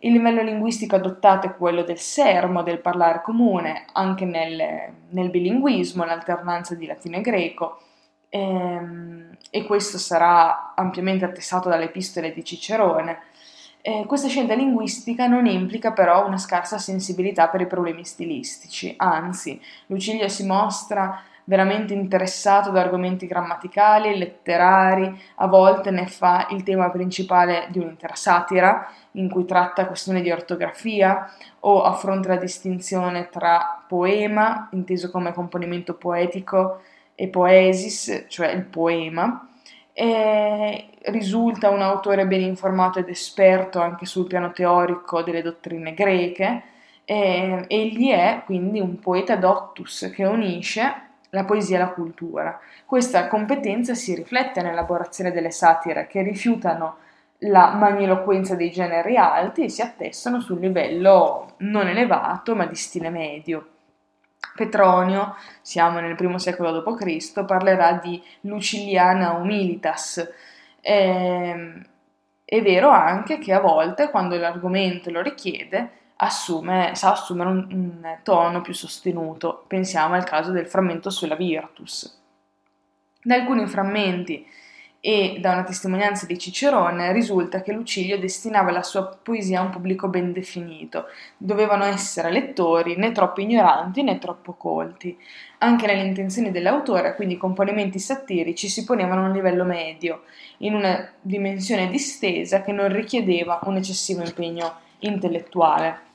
Il 0.00 0.12
livello 0.12 0.42
linguistico 0.42 0.96
adottato 0.96 1.46
è 1.46 1.56
quello 1.56 1.82
del 1.82 1.98
sermo, 1.98 2.62
del 2.62 2.80
parlare 2.80 3.22
comune, 3.22 3.86
anche 3.92 4.24
nel, 4.24 4.92
nel 5.08 5.30
bilinguismo, 5.30 6.04
l'alternanza 6.04 6.74
di 6.74 6.86
latino 6.86 7.16
e 7.16 7.20
greco, 7.22 7.80
ehm, 8.28 9.36
e 9.50 9.64
questo 9.64 9.96
sarà 9.96 10.74
ampiamente 10.74 11.24
attestato 11.24 11.68
dalle 11.68 11.84
epistole 11.84 12.32
di 12.32 12.44
Cicerone. 12.44 13.20
Eh, 13.88 14.04
questa 14.04 14.26
scelta 14.26 14.54
linguistica 14.54 15.28
non 15.28 15.46
implica 15.46 15.92
però 15.92 16.26
una 16.26 16.38
scarsa 16.38 16.76
sensibilità 16.76 17.46
per 17.46 17.60
i 17.60 17.68
problemi 17.68 18.04
stilistici, 18.04 18.92
anzi, 18.96 19.60
Lucilio 19.86 20.26
si 20.26 20.44
mostra 20.44 21.22
veramente 21.44 21.94
interessato 21.94 22.72
da 22.72 22.80
argomenti 22.80 23.28
grammaticali, 23.28 24.18
letterari, 24.18 25.16
a 25.36 25.46
volte 25.46 25.92
ne 25.92 26.08
fa 26.08 26.48
il 26.50 26.64
tema 26.64 26.90
principale 26.90 27.68
di 27.70 27.78
un'intera 27.78 28.16
satira, 28.16 28.90
in 29.12 29.30
cui 29.30 29.44
tratta 29.44 29.86
questioni 29.86 30.20
di 30.20 30.32
ortografia 30.32 31.30
o 31.60 31.84
affronta 31.84 32.30
la 32.30 32.40
distinzione 32.40 33.28
tra 33.28 33.84
poema, 33.86 34.68
inteso 34.72 35.12
come 35.12 35.32
componimento 35.32 35.94
poetico, 35.94 36.80
e 37.14 37.28
poesis, 37.28 38.24
cioè 38.26 38.48
il 38.48 38.64
poema, 38.64 39.48
e 39.92 40.88
risulta 41.06 41.70
un 41.70 41.82
autore 41.82 42.26
ben 42.26 42.40
informato 42.42 42.98
ed 42.98 43.08
esperto 43.08 43.80
anche 43.80 44.06
sul 44.06 44.26
piano 44.26 44.52
teorico 44.52 45.22
delle 45.22 45.42
dottrine 45.42 45.94
greche, 45.94 46.62
e 47.04 47.64
egli 47.68 48.10
è 48.10 48.42
quindi 48.44 48.80
un 48.80 48.98
poeta 48.98 49.36
doctus 49.36 50.10
che 50.12 50.24
unisce 50.24 51.02
la 51.30 51.44
poesia 51.44 51.76
e 51.76 51.80
la 51.80 51.90
cultura. 51.90 52.58
Questa 52.84 53.28
competenza 53.28 53.94
si 53.94 54.14
riflette 54.14 54.62
nell'elaborazione 54.62 55.32
delle 55.32 55.50
satire 55.50 56.06
che 56.06 56.22
rifiutano 56.22 56.96
la 57.40 57.74
magniloquenza 57.74 58.54
dei 58.54 58.70
generi 58.70 59.16
alti 59.16 59.64
e 59.64 59.68
si 59.68 59.82
attestano 59.82 60.40
sul 60.40 60.58
livello 60.58 61.54
non 61.58 61.86
elevato 61.86 62.54
ma 62.56 62.66
di 62.66 62.74
stile 62.74 63.10
medio. 63.10 63.68
Petronio, 64.56 65.36
siamo 65.60 66.00
nel 66.00 66.16
primo 66.16 66.38
secolo 66.38 66.80
d.C., 66.80 67.44
parlerà 67.44 68.00
di 68.02 68.20
Luciliana 68.42 69.32
humilitas. 69.32 70.26
Eh, 70.88 71.82
è 72.44 72.62
vero 72.62 72.90
anche 72.90 73.38
che 73.38 73.52
a 73.52 73.58
volte, 73.58 74.08
quando 74.08 74.36
l'argomento 74.36 75.10
lo 75.10 75.20
richiede, 75.20 75.90
assume, 76.18 76.94
sa 76.94 77.10
assumere 77.10 77.50
un, 77.50 77.66
un 77.72 78.18
tono 78.22 78.60
più 78.60 78.72
sostenuto. 78.72 79.64
Pensiamo 79.66 80.14
al 80.14 80.22
caso 80.22 80.52
del 80.52 80.68
frammento 80.68 81.10
sulla 81.10 81.34
Virtus. 81.34 82.22
Da 83.20 83.34
alcuni 83.34 83.66
frammenti 83.66 84.46
e 85.00 85.38
da 85.40 85.52
una 85.52 85.62
testimonianza 85.62 86.26
di 86.26 86.38
Cicerone 86.38 87.12
risulta 87.12 87.62
che 87.62 87.72
Lucilio 87.72 88.18
destinava 88.18 88.70
la 88.70 88.82
sua 88.82 89.06
poesia 89.22 89.60
a 89.60 89.62
un 89.62 89.70
pubblico 89.70 90.08
ben 90.08 90.32
definito. 90.32 91.06
Dovevano 91.36 91.84
essere 91.84 92.30
lettori 92.30 92.96
né 92.96 93.12
troppo 93.12 93.40
ignoranti 93.40 94.02
né 94.02 94.18
troppo 94.18 94.54
colti. 94.54 95.16
Anche 95.58 95.86
nelle 95.86 96.02
intenzioni 96.02 96.50
dell'autore, 96.50 97.14
quindi 97.14 97.34
i 97.34 97.38
componimenti 97.38 97.98
satirici, 97.98 98.68
si 98.68 98.84
ponevano 98.84 99.22
a 99.22 99.26
un 99.28 99.32
livello 99.32 99.64
medio, 99.64 100.22
in 100.58 100.74
una 100.74 101.08
dimensione 101.20 101.88
distesa 101.88 102.62
che 102.62 102.72
non 102.72 102.92
richiedeva 102.92 103.60
un 103.64 103.76
eccessivo 103.76 104.22
impegno 104.22 104.74
intellettuale. 105.00 106.05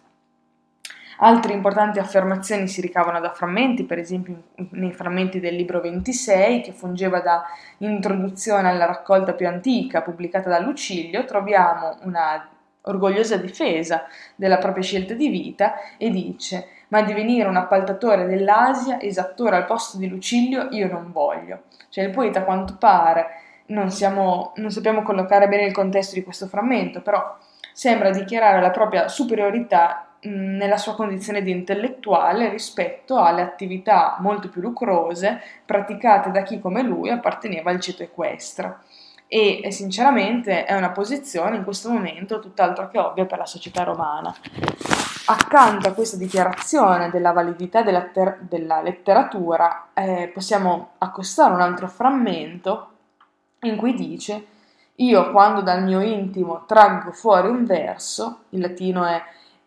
Altre 1.24 1.54
importanti 1.54 2.00
affermazioni 2.00 2.68
si 2.68 2.82
ricavano 2.82 3.20
da 3.20 3.32
frammenti, 3.32 3.84
per 3.84 4.00
esempio 4.00 4.42
nei 4.72 4.92
frammenti 4.92 5.40
del 5.40 5.56
libro 5.56 5.80
26, 5.80 6.62
che 6.62 6.72
fungeva 6.72 7.20
da 7.20 7.44
introduzione 7.78 8.70
alla 8.70 8.86
raccolta 8.86 9.34
più 9.34 9.48
antica 9.48 10.02
pubblicata 10.02 10.50
da 10.50 10.58
Lucilio, 10.58 11.24
troviamo 11.26 12.00
una 12.06 12.50
orgogliosa 12.82 13.38
difesa 13.38 14.06
della 14.36 14.58
propria 14.58 14.82
scelta 14.82 15.14
di 15.14 15.30
vita 15.30 15.76
e 15.98 16.10
dice 16.10 16.70
ma 16.88 17.04
divenire 17.04 17.48
un 17.48 17.56
appaltatore 17.56 18.26
dell'Asia, 18.26 19.00
esattore 19.00 19.58
al 19.58 19.66
posto 19.66 20.00
di 20.00 20.08
Lucilio, 20.08 20.70
io 20.72 20.92
non 20.92 21.12
voglio. 21.12 21.66
Cioè 21.90 22.04
il 22.04 22.10
poeta 22.10 22.40
a 22.40 22.44
quanto 22.44 22.78
pare, 22.78 23.28
non, 23.68 23.92
siamo, 23.92 24.54
non 24.56 24.72
sappiamo 24.72 25.04
collocare 25.04 25.48
bene 25.48 25.68
il 25.68 25.72
contesto 25.72 26.16
di 26.16 26.24
questo 26.24 26.48
frammento, 26.48 27.02
però 27.02 27.38
sembra 27.72 28.10
dichiarare 28.10 28.60
la 28.60 28.72
propria 28.72 29.08
superiorità 29.08 30.08
nella 30.24 30.78
sua 30.78 30.94
condizione 30.94 31.42
di 31.42 31.52
intellettuale 31.52 32.50
rispetto 32.50 33.20
alle 33.20 33.42
attività 33.42 34.18
molto 34.20 34.50
più 34.50 34.62
lucrose 34.62 35.42
praticate 35.66 36.30
da 36.30 36.44
chi 36.44 36.60
come 36.60 36.84
lui 36.84 37.10
apparteneva 37.10 37.72
al 37.72 37.80
ceto 37.80 38.04
equestre. 38.04 38.80
E, 39.28 39.62
e 39.64 39.72
sinceramente 39.72 40.66
è 40.66 40.76
una 40.76 40.92
posizione 40.92 41.56
in 41.56 41.64
questo 41.64 41.90
momento 41.90 42.40
tutt'altro 42.40 42.90
che 42.90 43.00
ovvia 43.00 43.26
per 43.26 43.38
la 43.38 43.46
società 43.46 43.84
romana. 43.84 44.36
Accanto 45.26 45.88
a 45.88 45.94
questa 45.94 46.18
dichiarazione 46.18 47.10
della 47.10 47.32
validità 47.32 47.82
della, 47.82 48.02
ter- 48.02 48.40
della 48.42 48.82
letteratura, 48.82 49.88
eh, 49.94 50.30
possiamo 50.34 50.92
accostare 50.98 51.54
un 51.54 51.62
altro 51.62 51.88
frammento 51.88 52.90
in 53.62 53.78
cui 53.78 53.94
dice: 53.94 54.46
Io 54.96 55.32
quando 55.32 55.62
dal 55.62 55.84
mio 55.84 56.02
intimo 56.02 56.66
traggo 56.66 57.12
fuori 57.12 57.48
un 57.48 57.64
verso, 57.66 58.42
il 58.50 58.60
latino 58.60 59.06
è 59.06 59.22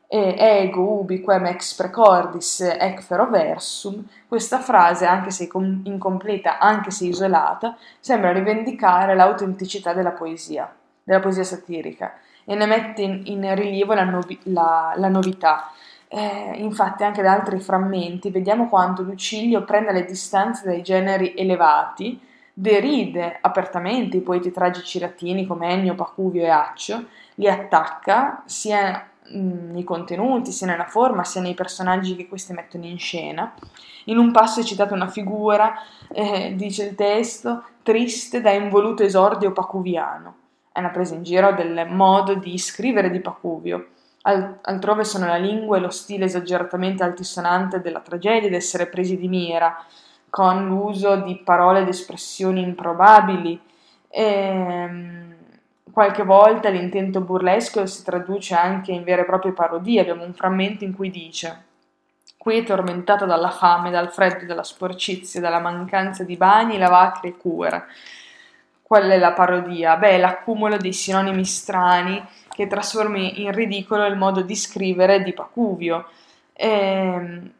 ego 0.09 1.01
ubi 1.01 1.21
quem 1.21 1.47
ex 1.47 1.75
precordis 1.75 2.61
ec 2.61 3.01
fero 3.03 3.29
versum, 3.29 4.05
questa 4.29 4.61
frase, 4.61 5.07
anche 5.07 5.31
se 5.31 5.49
incompleta, 5.53 6.59
anche 6.59 6.91
se 6.91 7.07
isolata, 7.07 7.77
sembra 7.99 8.33
rivendicare 8.33 9.15
l'autenticità 9.15 9.93
della 9.93 10.13
poesia, 10.13 10.73
della 11.03 11.21
poesia 11.21 11.45
satirica, 11.45 12.15
e 12.45 12.55
ne 12.55 12.67
mette 12.67 13.03
in, 13.03 13.23
in 13.25 13.55
rilievo 13.55 13.95
la, 13.95 14.05
novi, 14.05 14.39
la, 14.45 14.93
la 14.97 15.09
novità. 15.09 15.71
Eh, 16.07 16.53
infatti, 16.57 17.03
anche 17.03 17.23
da 17.23 17.33
altri 17.33 17.59
frammenti 17.59 18.31
vediamo 18.31 18.69
quanto 18.69 19.03
Lucilio 19.03 19.65
prende 19.65 19.91
le 19.91 20.05
distanze 20.05 20.65
dai 20.65 20.83
generi 20.83 21.35
elevati, 21.37 22.21
deride 22.53 23.39
apertamente 23.41 24.19
i 24.19 24.21
poeti 24.21 24.53
tragici 24.53 25.01
latini 25.01 25.45
come 25.45 25.71
Ennio, 25.71 25.97
Pacuvio 25.97 26.43
e 26.43 26.51
Accio, 26.51 27.07
li 27.35 27.49
attacca 27.49 28.43
sia 28.45 29.09
Nei 29.27 29.85
contenuti, 29.85 30.53
sia 30.53 30.67
nella 30.67 30.85
forma, 30.87 31.25
sia 31.25 31.41
nei 31.41 31.55
personaggi 31.55 32.15
che 32.15 32.29
questi 32.29 32.53
mettono 32.53 32.85
in 32.85 32.99
scena. 32.99 33.55
In 34.05 34.19
un 34.19 34.31
passo 34.33 34.61
è 34.61 34.63
citata 34.63 34.95
una 34.95 35.09
figura, 35.09 35.75
eh, 36.13 36.53
dice 36.57 36.85
il 36.85 36.95
testo, 36.95 37.65
triste 37.83 38.41
da 38.41 38.51
involuto 38.51 39.03
esordio 39.03 39.53
pacuviano. 39.53 40.35
È 40.71 40.79
una 40.81 40.91
presa 40.91 41.15
in 41.15 41.23
giro 41.23 41.53
del 41.53 41.87
modo 41.89 42.35
di 42.35 42.59
scrivere 42.59 43.11
di 43.11 43.21
Pacuvio. 43.21 43.89
Al- 44.23 44.59
altrove 44.63 45.05
sono 45.05 45.27
la 45.27 45.37
lingua 45.37 45.77
e 45.77 45.81
lo 45.81 45.91
stile 45.91 46.25
esageratamente 46.27 47.03
altisonante 47.03 47.81
della 47.81 48.01
tragedia 48.01 48.49
ed 48.49 48.55
essere 48.55 48.87
presi 48.87 49.17
di 49.17 49.29
mira, 49.29 49.85
con 50.29 50.67
l'uso 50.67 51.17
di 51.17 51.37
parole 51.45 51.81
ed 51.81 51.89
espressioni 51.89 52.61
improbabili. 52.63 53.61
Ehm, 54.09 55.34
Qualche 55.95 56.25
volta 56.25 56.71
l'intento 56.71 57.21
burlesco 57.21 57.87
si 57.87 58.03
traduce 58.03 58.53
anche 58.57 58.91
in 58.91 59.05
vere 59.05 59.23
e 59.23 59.27
proprie 59.27 59.53
parodie. 59.53 60.01
Abbiamo 60.01 60.25
un 60.25 60.35
frammento 60.35 60.83
in 60.83 60.93
cui 60.93 61.09
dice: 61.09 61.67
Qui 62.37 62.65
tormentata 62.65 63.27
dalla 63.27 63.51
fame, 63.51 63.93
dal 63.93 64.11
freddo, 64.11 64.45
dalla 64.45 64.65
sporcizia, 64.65 65.41
dalla 65.41 65.61
mancanza 65.61 66.25
di 66.25 66.37
bagni, 66.37 66.79
lavacri 66.79 67.29
e 67.29 67.37
cure. 67.37 67.85
Qual 68.83 69.05
è 69.05 69.17
la 69.19 69.35
parodia? 69.35 69.97
Beh, 69.97 70.19
l'accumulo 70.19 70.79
dei 70.79 70.93
sinonimi 70.93 71.45
strani 71.45 72.21
che 72.49 72.67
trasformi 72.67 73.43
in 73.43 73.53
ridicolo 73.53 74.05
il 74.05 74.17
modo 74.17 74.41
di 74.41 74.57
scrivere 74.57 75.23
di 75.23 75.33
Pacuvio. 75.33 76.09
Ehm, 76.55 77.53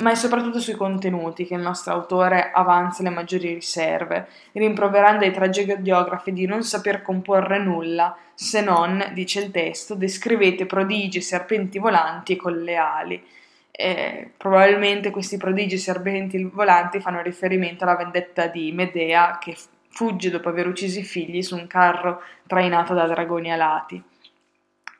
ma 0.00 0.10
è 0.10 0.14
soprattutto 0.14 0.60
sui 0.60 0.74
contenuti 0.74 1.44
che 1.46 1.54
il 1.54 1.60
nostro 1.60 1.92
autore 1.92 2.50
avanza 2.52 3.02
le 3.02 3.10
maggiori 3.10 3.54
riserve, 3.54 4.28
rimproverando 4.52 5.24
ai 5.24 5.32
tragediografi 5.32 6.32
di 6.32 6.46
non 6.46 6.62
saper 6.62 7.02
comporre 7.02 7.58
nulla, 7.58 8.16
se 8.34 8.60
non, 8.60 9.10
dice 9.12 9.40
il 9.40 9.50
testo, 9.50 9.94
descrivete 9.94 10.66
prodigi 10.66 11.18
e 11.18 11.22
serpenti 11.22 11.78
volanti 11.78 12.36
con 12.36 12.60
le 12.62 12.76
ali. 12.76 13.22
E 13.70 14.30
probabilmente 14.36 15.10
questi 15.10 15.36
prodigi 15.36 15.78
serpenti 15.78 16.42
volanti 16.44 17.00
fanno 17.00 17.22
riferimento 17.22 17.84
alla 17.84 17.96
vendetta 17.96 18.46
di 18.46 18.72
Medea 18.72 19.38
che 19.40 19.56
fugge 19.88 20.30
dopo 20.30 20.48
aver 20.48 20.66
ucciso 20.66 20.98
i 20.98 21.04
figli 21.04 21.42
su 21.42 21.56
un 21.56 21.66
carro 21.66 22.22
trainato 22.46 22.94
da 22.94 23.06
dragoni 23.06 23.52
alati. 23.52 24.02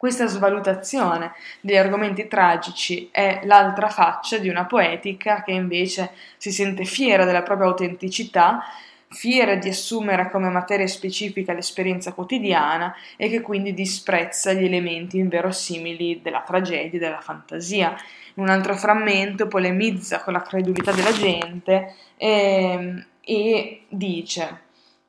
Questa 0.01 0.27
svalutazione 0.29 1.33
degli 1.61 1.77
argomenti 1.77 2.27
tragici 2.27 3.11
è 3.13 3.43
l'altra 3.45 3.91
faccia 3.91 4.39
di 4.39 4.49
una 4.49 4.65
poetica 4.65 5.43
che 5.43 5.51
invece 5.53 6.13
si 6.39 6.51
sente 6.51 6.87
fiera 6.87 7.27
della 7.27 7.43
propria 7.43 7.69
autenticità, 7.69 8.65
fiera 9.11 9.57
di 9.57 9.69
assumere 9.69 10.31
come 10.31 10.49
materia 10.49 10.87
specifica 10.87 11.53
l'esperienza 11.53 12.15
quotidiana 12.15 12.95
e 13.19 13.29
che 13.29 13.43
quindi 13.43 13.75
disprezza 13.75 14.55
gli 14.55 14.65
elementi 14.65 15.19
inverosimili 15.19 16.23
della 16.23 16.45
tragedia 16.47 16.97
e 16.97 16.99
della 16.99 17.21
fantasia. 17.21 17.95
In 18.37 18.45
un 18.45 18.49
altro 18.49 18.75
frammento 18.77 19.49
polemizza 19.49 20.23
con 20.23 20.33
la 20.33 20.41
credulità 20.41 20.93
della 20.93 21.13
gente 21.13 21.95
e, 22.17 22.27
ehm, 22.27 23.07
e 23.21 23.83
dice 23.87 24.61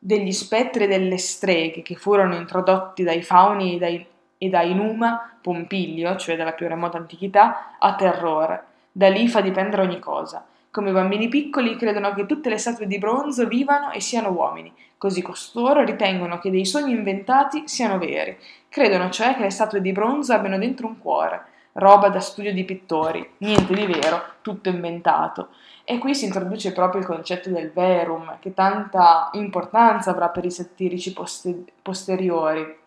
degli 0.04 0.32
spettri 0.32 0.86
e 0.86 0.88
delle 0.88 1.20
streghe 1.20 1.84
che 1.84 1.96
furono 1.96 2.36
introdotti 2.36 3.04
dai 3.04 3.22
fauni 3.22 3.76
e 3.76 3.78
dai, 3.78 4.06
e 4.44 4.50
dai 4.50 4.74
Numa, 4.74 5.38
Pompilio, 5.40 6.16
cioè 6.16 6.36
dalla 6.36 6.54
più 6.54 6.68
remota 6.68 6.98
antichità, 6.98 7.76
a 7.78 7.94
terrore. 7.94 8.64
Da 8.92 9.08
lì 9.08 9.28
fa 9.28 9.40
dipendere 9.40 9.84
ogni 9.84 10.00
cosa. 10.00 10.44
Come 10.72 10.90
i 10.90 10.94
bambini 10.94 11.28
piccoli 11.28 11.76
credono 11.76 12.12
che 12.16 12.26
tutte 12.26 12.50
le 12.50 12.58
statue 12.58 12.88
di 12.88 12.98
bronzo 12.98 13.46
vivano 13.46 13.92
e 13.92 14.00
siano 14.00 14.32
uomini, 14.32 14.74
così 14.98 15.22
costoro 15.22 15.84
ritengono 15.84 16.40
che 16.40 16.50
dei 16.50 16.66
sogni 16.66 16.94
inventati 16.94 17.68
siano 17.68 18.00
veri. 18.00 18.36
Credono 18.68 19.12
cioè 19.12 19.36
che 19.36 19.44
le 19.44 19.52
statue 19.52 19.80
di 19.80 19.92
bronzo 19.92 20.34
abbiano 20.34 20.58
dentro 20.58 20.88
un 20.88 20.98
cuore, 20.98 21.44
roba 21.74 22.10
da 22.10 22.20
studio 22.20 22.52
di 22.52 22.64
pittori, 22.64 23.34
niente 23.40 23.76
di 23.76 23.86
vero, 23.86 24.24
tutto 24.42 24.70
inventato. 24.70 25.50
E 25.84 26.00
qui 26.00 26.16
si 26.16 26.26
introduce 26.26 26.74
proprio 26.74 27.02
il 27.02 27.08
concetto 27.08 27.52
del 27.52 27.72
verum, 27.72 28.38
che 28.40 28.56
tanta 28.56 29.30
importanza 29.34 30.10
avrà 30.10 30.30
per 30.30 30.46
i 30.46 30.52
satirici 30.52 31.14
poster- 31.14 31.74
posteriori, 31.84 32.80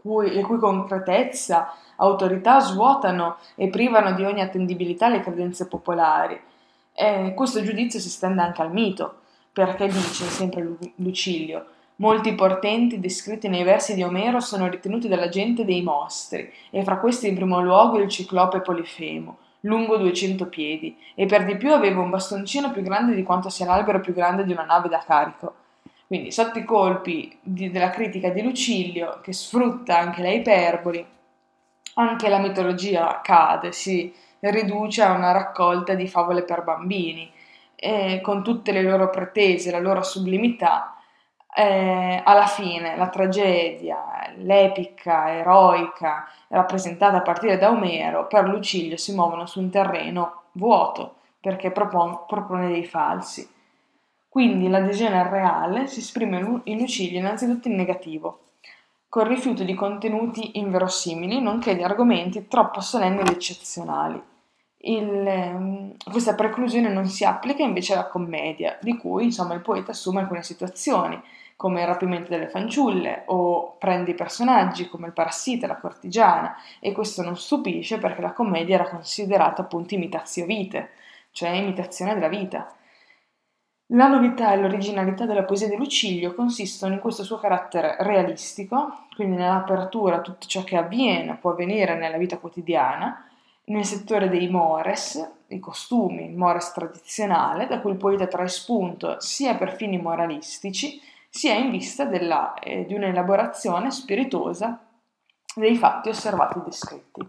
cui, 0.00 0.32
le 0.32 0.42
cui 0.42 0.58
concretezza, 0.58 1.74
autorità 1.96 2.60
svuotano 2.60 3.36
e 3.54 3.68
privano 3.68 4.12
di 4.12 4.24
ogni 4.24 4.40
attendibilità 4.40 5.08
le 5.08 5.20
credenze 5.20 5.66
popolari. 5.68 6.40
E 6.92 7.32
questo 7.34 7.62
giudizio 7.62 8.00
si 8.00 8.08
stende 8.08 8.42
anche 8.42 8.62
al 8.62 8.72
mito, 8.72 9.14
perché 9.52 9.86
dice 9.86 10.24
sempre 10.24 10.76
Lucilio, 10.96 11.66
Molti 12.00 12.32
portenti 12.32 12.98
descritti 12.98 13.46
nei 13.48 13.62
versi 13.62 13.94
di 13.94 14.02
Omero 14.02 14.40
sono 14.40 14.68
ritenuti 14.68 15.06
dalla 15.06 15.28
gente 15.28 15.66
dei 15.66 15.82
mostri, 15.82 16.50
e 16.70 16.82
fra 16.82 16.96
questi 16.96 17.28
in 17.28 17.34
primo 17.34 17.60
luogo 17.60 17.98
il 17.98 18.08
ciclope 18.08 18.62
Polifemo, 18.62 19.36
lungo 19.60 19.98
200 19.98 20.46
piedi, 20.46 20.96
e 21.14 21.26
per 21.26 21.44
di 21.44 21.58
più 21.58 21.74
aveva 21.74 22.00
un 22.00 22.08
bastoncino 22.08 22.70
più 22.70 22.80
grande 22.80 23.14
di 23.14 23.22
quanto 23.22 23.50
sia 23.50 23.66
l'albero 23.66 24.00
più 24.00 24.14
grande 24.14 24.44
di 24.44 24.52
una 24.52 24.64
nave 24.64 24.88
da 24.88 25.02
carico. 25.06 25.54
Quindi, 26.10 26.32
sotto 26.32 26.58
i 26.58 26.64
colpi 26.64 27.38
di, 27.40 27.70
della 27.70 27.90
critica 27.90 28.30
di 28.30 28.42
Lucilio, 28.42 29.20
che 29.22 29.32
sfrutta 29.32 29.96
anche 29.96 30.22
le 30.22 30.34
iperboli, 30.34 31.06
anche 31.94 32.28
la 32.28 32.38
mitologia 32.38 33.20
cade, 33.22 33.70
si 33.70 34.12
riduce 34.40 35.02
a 35.02 35.12
una 35.12 35.30
raccolta 35.30 35.94
di 35.94 36.08
favole 36.08 36.42
per 36.42 36.64
bambini, 36.64 37.30
e 37.76 38.20
con 38.24 38.42
tutte 38.42 38.72
le 38.72 38.82
loro 38.82 39.08
pretese, 39.08 39.70
la 39.70 39.78
loro 39.78 40.02
sublimità, 40.02 40.96
eh, 41.54 42.20
alla 42.24 42.46
fine 42.46 42.96
la 42.96 43.08
tragedia, 43.08 44.32
l'epica, 44.38 45.32
eroica, 45.32 46.28
rappresentata 46.48 47.18
a 47.18 47.22
partire 47.22 47.56
da 47.56 47.70
Omero, 47.70 48.26
per 48.26 48.48
Lucilio 48.48 48.96
si 48.96 49.14
muovono 49.14 49.46
su 49.46 49.60
un 49.60 49.70
terreno 49.70 50.42
vuoto, 50.54 51.18
perché 51.40 51.70
propone, 51.70 52.18
propone 52.26 52.66
dei 52.66 52.84
falsi. 52.84 53.48
Quindi 54.30 54.68
l'adesione 54.68 55.18
al 55.18 55.26
reale 55.26 55.88
si 55.88 55.98
esprime 55.98 56.38
in 56.62 56.78
Lucilio 56.78 57.18
innanzitutto 57.18 57.66
in 57.66 57.74
negativo, 57.74 58.42
col 59.08 59.26
rifiuto 59.26 59.64
di 59.64 59.74
contenuti 59.74 60.56
inverosimili, 60.60 61.40
nonché 61.40 61.74
di 61.74 61.82
argomenti 61.82 62.46
troppo 62.46 62.80
solenni 62.80 63.22
ed 63.22 63.28
eccezionali. 63.28 64.22
Il, 64.82 65.26
ehm, 65.26 65.94
questa 66.08 66.36
preclusione 66.36 66.88
non 66.92 67.06
si 67.06 67.24
applica 67.24 67.64
invece 67.64 67.94
alla 67.94 68.06
commedia, 68.06 68.78
di 68.80 68.96
cui 68.96 69.24
insomma, 69.24 69.54
il 69.54 69.62
poeta 69.62 69.90
assume 69.90 70.20
alcune 70.20 70.44
situazioni, 70.44 71.20
come 71.56 71.80
il 71.80 71.88
rapimento 71.88 72.30
delle 72.30 72.46
fanciulle, 72.46 73.24
o 73.26 73.74
prende 73.80 74.12
i 74.12 74.14
personaggi 74.14 74.88
come 74.88 75.08
il 75.08 75.12
parassita, 75.12 75.66
la 75.66 75.76
cortigiana, 75.76 76.54
e 76.78 76.92
questo 76.92 77.22
non 77.22 77.36
stupisce 77.36 77.98
perché 77.98 78.20
la 78.20 78.32
commedia 78.32 78.76
era 78.76 78.88
considerata 78.88 79.62
appunto 79.62 79.94
imitazio 79.94 80.46
vite, 80.46 80.90
cioè 81.32 81.48
imitazione 81.50 82.14
della 82.14 82.28
vita. 82.28 82.72
La 83.92 84.06
novità 84.06 84.52
e 84.52 84.56
l'originalità 84.56 85.26
della 85.26 85.42
poesia 85.42 85.68
di 85.68 85.76
Lucilio 85.76 86.32
consistono 86.32 86.94
in 86.94 87.00
questo 87.00 87.24
suo 87.24 87.38
carattere 87.38 87.96
realistico, 87.98 89.06
quindi 89.16 89.34
nell'apertura 89.34 90.16
a 90.16 90.20
tutto 90.20 90.46
ciò 90.46 90.62
che 90.62 90.76
avviene, 90.76 91.36
può 91.36 91.50
avvenire 91.50 91.96
nella 91.96 92.16
vita 92.16 92.38
quotidiana, 92.38 93.28
nel 93.64 93.84
settore 93.84 94.28
dei 94.28 94.48
mores, 94.48 95.28
i 95.48 95.58
costumi, 95.58 96.26
il 96.26 96.36
mores 96.36 96.72
tradizionale, 96.72 97.66
da 97.66 97.80
cui 97.80 97.90
il 97.90 97.96
poeta 97.96 98.28
trae 98.28 98.46
spunto 98.46 99.16
sia 99.18 99.56
per 99.56 99.74
fini 99.74 100.00
moralistici, 100.00 101.00
sia 101.28 101.54
in 101.54 101.70
vista 101.70 102.04
della, 102.04 102.54
eh, 102.60 102.86
di 102.86 102.94
un'elaborazione 102.94 103.90
spiritosa 103.90 104.86
dei 105.56 105.74
fatti 105.74 106.10
osservati 106.10 106.58
e 106.58 106.62
descritti. 106.64 107.26